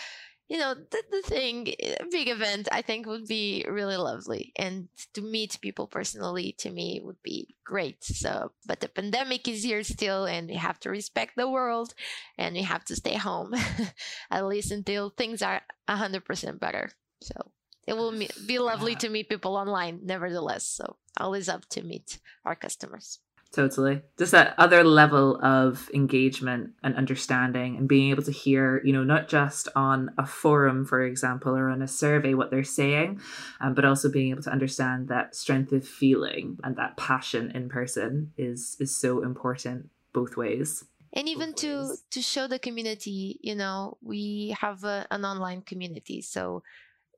you 0.52 0.58
know, 0.58 0.74
the, 0.74 1.02
the 1.10 1.22
thing, 1.22 1.74
a 1.82 2.04
big 2.12 2.28
event, 2.28 2.68
I 2.74 2.82
think 2.82 3.06
would 3.06 3.26
be 3.26 3.66
really 3.70 3.96
lovely. 3.96 4.52
And 4.58 4.90
to 5.14 5.22
meet 5.22 5.58
people 5.62 5.88
personally 5.88 6.54
to 6.58 6.70
me 6.70 7.00
would 7.02 7.24
be 7.24 7.56
great. 7.64 8.04
So, 8.04 8.52
but 8.66 8.82
the 8.82 8.90
pandemic 8.90 9.48
is 9.48 9.64
here 9.64 9.82
still, 9.84 10.26
and 10.26 10.50
we 10.50 10.56
have 10.56 10.78
to 10.82 10.90
respect 10.90 11.38
the 11.38 11.50
world 11.50 11.94
and 12.38 12.54
we 12.54 12.64
have 12.64 12.84
to 12.86 12.98
stay 12.98 13.16
home 13.16 13.56
at 14.30 14.46
least 14.46 14.72
until 14.74 15.10
things 15.10 15.42
are 15.42 15.62
100% 15.88 16.60
better. 16.60 16.90
So, 17.22 17.54
it 17.88 17.94
will 17.94 18.14
be 18.46 18.60
lovely 18.60 18.96
to 18.98 19.08
meet 19.08 19.30
people 19.30 19.56
online, 19.56 20.02
nevertheless. 20.04 20.68
So, 20.68 20.98
always 21.16 21.48
up 21.48 21.70
to 21.70 21.82
meet 21.82 22.20
our 22.44 22.56
customers. 22.56 23.20
Totally. 23.52 24.02
Just 24.18 24.32
that 24.32 24.56
other 24.58 24.82
level 24.82 25.38
of 25.44 25.90
engagement 25.94 26.72
and 26.84 26.96
understanding 26.96 27.76
and 27.76 27.88
being 27.88 28.10
able 28.10 28.24
to 28.24 28.32
hear, 28.32 28.82
you 28.86 28.94
know, 28.94 29.04
not 29.04 29.28
just 29.28 29.68
on 29.76 30.12
a 30.18 30.26
forum, 30.26 30.86
for 30.86 31.04
example, 31.04 31.58
or 31.58 31.68
on 31.68 31.82
a 31.82 31.88
survey 31.88 32.34
what 32.34 32.50
they're 32.50 32.64
saying, 32.64 33.20
um, 33.60 33.74
but 33.74 33.84
also 33.84 34.10
being 34.10 34.32
able 34.32 34.44
to 34.44 34.52
understand 34.52 35.10
that 35.10 35.36
strength 35.36 35.74
of 35.74 35.86
feeling 35.86 36.60
and 36.64 36.78
that 36.78 36.96
passion 36.96 37.52
in 37.52 37.68
person 37.68 38.32
is 38.38 38.78
is 38.80 38.96
so 38.96 39.22
important 39.22 39.90
both 40.14 40.38
ways. 40.38 40.86
And 41.12 41.28
even 41.28 41.54
to 41.56 41.96
to 42.12 42.22
show 42.22 42.48
the 42.48 42.60
community 42.60 43.38
you 43.44 43.56
know 43.56 43.98
we 44.02 44.56
have 44.62 44.86
a, 44.86 45.06
an 45.12 45.26
online 45.26 45.62
community. 45.62 46.22
So 46.22 46.64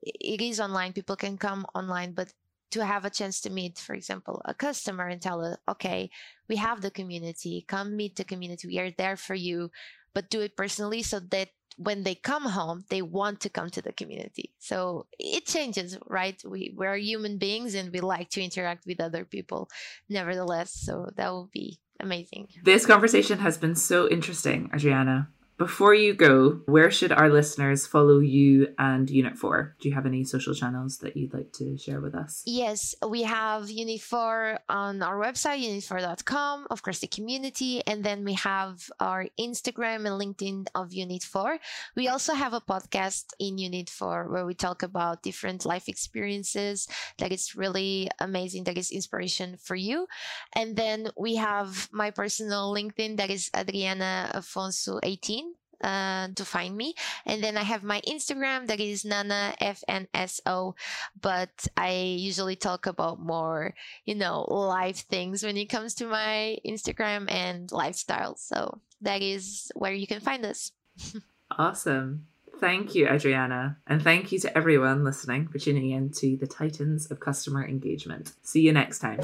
it 0.02 0.40
is 0.40 0.58
online. 0.58 0.94
People 0.94 1.14
can 1.14 1.38
come 1.38 1.64
online 1.76 2.12
but 2.12 2.32
to 2.70 2.84
have 2.84 3.04
a 3.04 3.10
chance 3.10 3.40
to 3.42 3.50
meet, 3.50 3.78
for 3.78 3.94
example, 3.94 4.42
a 4.44 4.54
customer 4.54 5.06
and 5.06 5.20
tell 5.20 5.42
her, 5.42 5.58
okay, 5.68 6.10
we 6.48 6.56
have 6.56 6.80
the 6.80 6.90
community, 6.90 7.64
come 7.68 7.96
meet 7.96 8.16
the 8.16 8.24
community. 8.24 8.68
We 8.68 8.78
are 8.78 8.90
there 8.90 9.16
for 9.16 9.34
you, 9.34 9.70
but 10.14 10.30
do 10.30 10.40
it 10.40 10.56
personally 10.56 11.02
so 11.02 11.20
that 11.20 11.48
when 11.76 12.04
they 12.04 12.14
come 12.14 12.44
home, 12.44 12.84
they 12.88 13.02
want 13.02 13.40
to 13.40 13.48
come 13.48 13.70
to 13.70 13.82
the 13.82 13.92
community. 13.92 14.52
So 14.58 15.06
it 15.18 15.46
changes, 15.46 15.98
right? 16.06 16.40
We, 16.44 16.72
we're 16.76 16.96
human 16.96 17.38
beings 17.38 17.74
and 17.74 17.92
we 17.92 18.00
like 18.00 18.30
to 18.30 18.42
interact 18.42 18.86
with 18.86 19.00
other 19.00 19.24
people 19.24 19.68
nevertheless. 20.08 20.72
So 20.72 21.10
that 21.16 21.30
will 21.30 21.50
be 21.52 21.78
amazing. 22.00 22.48
This 22.62 22.86
conversation 22.86 23.38
has 23.40 23.58
been 23.58 23.74
so 23.74 24.08
interesting, 24.08 24.70
Adriana. 24.74 25.28
Before 25.56 25.94
you 25.94 26.14
go, 26.14 26.62
where 26.66 26.90
should 26.90 27.12
our 27.12 27.30
listeners 27.30 27.86
follow 27.86 28.18
you 28.18 28.74
and 28.76 29.08
Unit 29.08 29.38
4? 29.38 29.76
Do 29.80 29.88
you 29.88 29.94
have 29.94 30.04
any 30.04 30.24
social 30.24 30.52
channels 30.52 30.98
that 30.98 31.16
you'd 31.16 31.32
like 31.32 31.52
to 31.52 31.78
share 31.78 32.00
with 32.00 32.16
us? 32.16 32.42
Yes, 32.44 32.96
we 33.06 33.22
have 33.22 33.70
Unit 33.70 34.00
4 34.00 34.58
on 34.68 35.00
our 35.00 35.16
website, 35.16 35.62
unit4.com, 35.62 36.66
of 36.70 36.82
course, 36.82 36.98
the 36.98 37.06
community, 37.06 37.86
and 37.86 38.02
then 38.02 38.24
we 38.24 38.32
have 38.34 38.90
our 38.98 39.26
Instagram 39.38 40.10
and 40.10 40.18
LinkedIn 40.18 40.66
of 40.74 40.92
Unit 40.92 41.22
4. 41.22 41.58
We 41.94 42.08
also 42.08 42.34
have 42.34 42.52
a 42.52 42.60
podcast 42.60 43.26
in 43.38 43.56
Unit 43.56 43.88
4 43.88 44.32
where 44.32 44.46
we 44.46 44.54
talk 44.54 44.82
about 44.82 45.22
different 45.22 45.64
life 45.64 45.88
experiences 45.88 46.88
that 47.18 47.30
is 47.30 47.54
really 47.54 48.10
amazing, 48.18 48.64
that 48.64 48.76
is 48.76 48.90
inspiration 48.90 49.56
for 49.62 49.76
you. 49.76 50.08
And 50.52 50.74
then 50.74 51.10
we 51.16 51.36
have 51.36 51.88
my 51.92 52.10
personal 52.10 52.74
LinkedIn 52.74 53.18
that 53.18 53.30
is 53.30 53.50
Adriana 53.56 54.32
Afonso 54.34 54.98
18 55.04 55.43
uh, 55.84 56.28
to 56.34 56.44
find 56.44 56.76
me. 56.76 56.94
And 57.26 57.44
then 57.44 57.56
I 57.56 57.62
have 57.62 57.84
my 57.84 58.00
Instagram 58.08 58.66
that 58.68 58.80
is 58.80 59.04
Nana 59.04 59.54
FNSO, 59.60 60.74
but 61.20 61.68
I 61.76 61.92
usually 62.18 62.56
talk 62.56 62.86
about 62.86 63.20
more, 63.20 63.74
you 64.06 64.14
know, 64.14 64.46
life 64.48 65.04
things 65.06 65.44
when 65.44 65.56
it 65.56 65.66
comes 65.66 65.94
to 65.96 66.06
my 66.06 66.56
Instagram 66.66 67.30
and 67.30 67.70
lifestyle. 67.70 68.36
So 68.36 68.80
that 69.02 69.20
is 69.20 69.70
where 69.74 69.92
you 69.92 70.06
can 70.06 70.20
find 70.20 70.44
us. 70.46 70.72
awesome. 71.58 72.26
Thank 72.60 72.94
you, 72.94 73.08
Adriana. 73.08 73.76
And 73.86 74.02
thank 74.02 74.32
you 74.32 74.38
to 74.40 74.56
everyone 74.56 75.04
listening 75.04 75.48
for 75.48 75.58
tuning 75.58 75.90
in 75.90 76.10
to 76.12 76.36
the 76.36 76.46
Titans 76.46 77.10
of 77.10 77.20
Customer 77.20 77.66
Engagement. 77.66 78.32
See 78.42 78.62
you 78.62 78.72
next 78.72 79.00
time. 79.00 79.20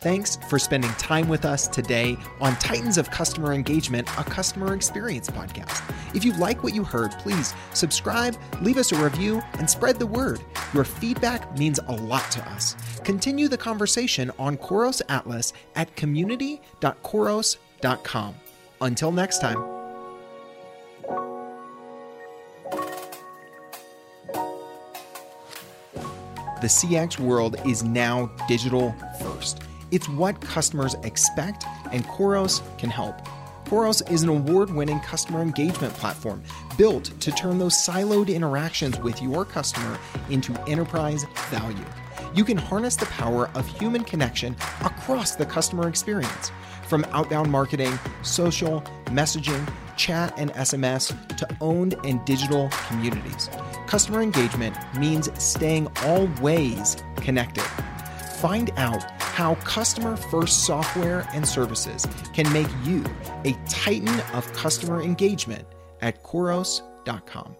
Thanks 0.00 0.36
for 0.48 0.58
spending 0.58 0.90
time 0.92 1.28
with 1.28 1.44
us 1.44 1.68
today 1.68 2.16
on 2.40 2.56
Titans 2.56 2.96
of 2.96 3.10
Customer 3.10 3.52
Engagement, 3.52 4.08
a 4.18 4.24
customer 4.24 4.72
experience 4.72 5.28
podcast. 5.28 5.82
If 6.14 6.24
you 6.24 6.32
like 6.38 6.62
what 6.62 6.74
you 6.74 6.84
heard, 6.84 7.10
please 7.18 7.52
subscribe, 7.74 8.34
leave 8.62 8.78
us 8.78 8.92
a 8.92 8.96
review, 8.96 9.42
and 9.58 9.68
spread 9.68 9.98
the 9.98 10.06
word. 10.06 10.40
Your 10.72 10.84
feedback 10.84 11.58
means 11.58 11.80
a 11.86 11.92
lot 11.92 12.30
to 12.30 12.40
us. 12.48 12.76
Continue 13.04 13.46
the 13.46 13.58
conversation 13.58 14.30
on 14.38 14.56
Khoros 14.56 15.02
Atlas 15.10 15.52
at 15.76 15.94
community.khoros.com. 15.96 18.34
Until 18.80 19.12
next 19.12 19.40
time. 19.40 19.62
The 26.62 26.66
CX 26.66 27.18
world 27.18 27.56
is 27.66 27.82
now 27.82 28.30
digital. 28.46 28.94
It's 29.90 30.08
what 30.08 30.40
customers 30.40 30.94
expect, 31.02 31.64
and 31.92 32.04
Khoros 32.04 32.62
can 32.78 32.90
help. 32.90 33.20
Khoros 33.66 34.08
is 34.10 34.22
an 34.22 34.28
award 34.28 34.70
winning 34.70 35.00
customer 35.00 35.42
engagement 35.42 35.94
platform 35.94 36.42
built 36.76 37.04
to 37.20 37.30
turn 37.32 37.58
those 37.58 37.74
siloed 37.74 38.28
interactions 38.28 38.98
with 39.00 39.20
your 39.22 39.44
customer 39.44 39.98
into 40.28 40.52
enterprise 40.68 41.24
value. 41.50 41.84
You 42.34 42.44
can 42.44 42.56
harness 42.56 42.96
the 42.96 43.06
power 43.06 43.50
of 43.54 43.66
human 43.66 44.04
connection 44.04 44.56
across 44.84 45.36
the 45.36 45.46
customer 45.46 45.88
experience, 45.88 46.50
from 46.88 47.04
outbound 47.10 47.50
marketing, 47.50 47.96
social, 48.22 48.82
messaging, 49.06 49.68
chat, 49.96 50.32
and 50.36 50.52
SMS 50.54 51.14
to 51.36 51.48
owned 51.60 51.94
and 52.04 52.24
digital 52.24 52.70
communities. 52.88 53.50
Customer 53.86 54.20
engagement 54.20 54.76
means 54.98 55.28
staying 55.42 55.88
always 56.04 56.96
connected. 57.16 57.64
Find 58.40 58.70
out 58.76 59.04
how 59.30 59.54
customer 59.56 60.16
first 60.16 60.64
software 60.64 61.26
and 61.32 61.46
services 61.46 62.06
can 62.34 62.50
make 62.52 62.68
you 62.84 63.04
a 63.44 63.52
titan 63.68 64.20
of 64.34 64.52
customer 64.52 65.00
engagement 65.00 65.66
at 66.00 66.22
Khoros.com. 66.22 67.56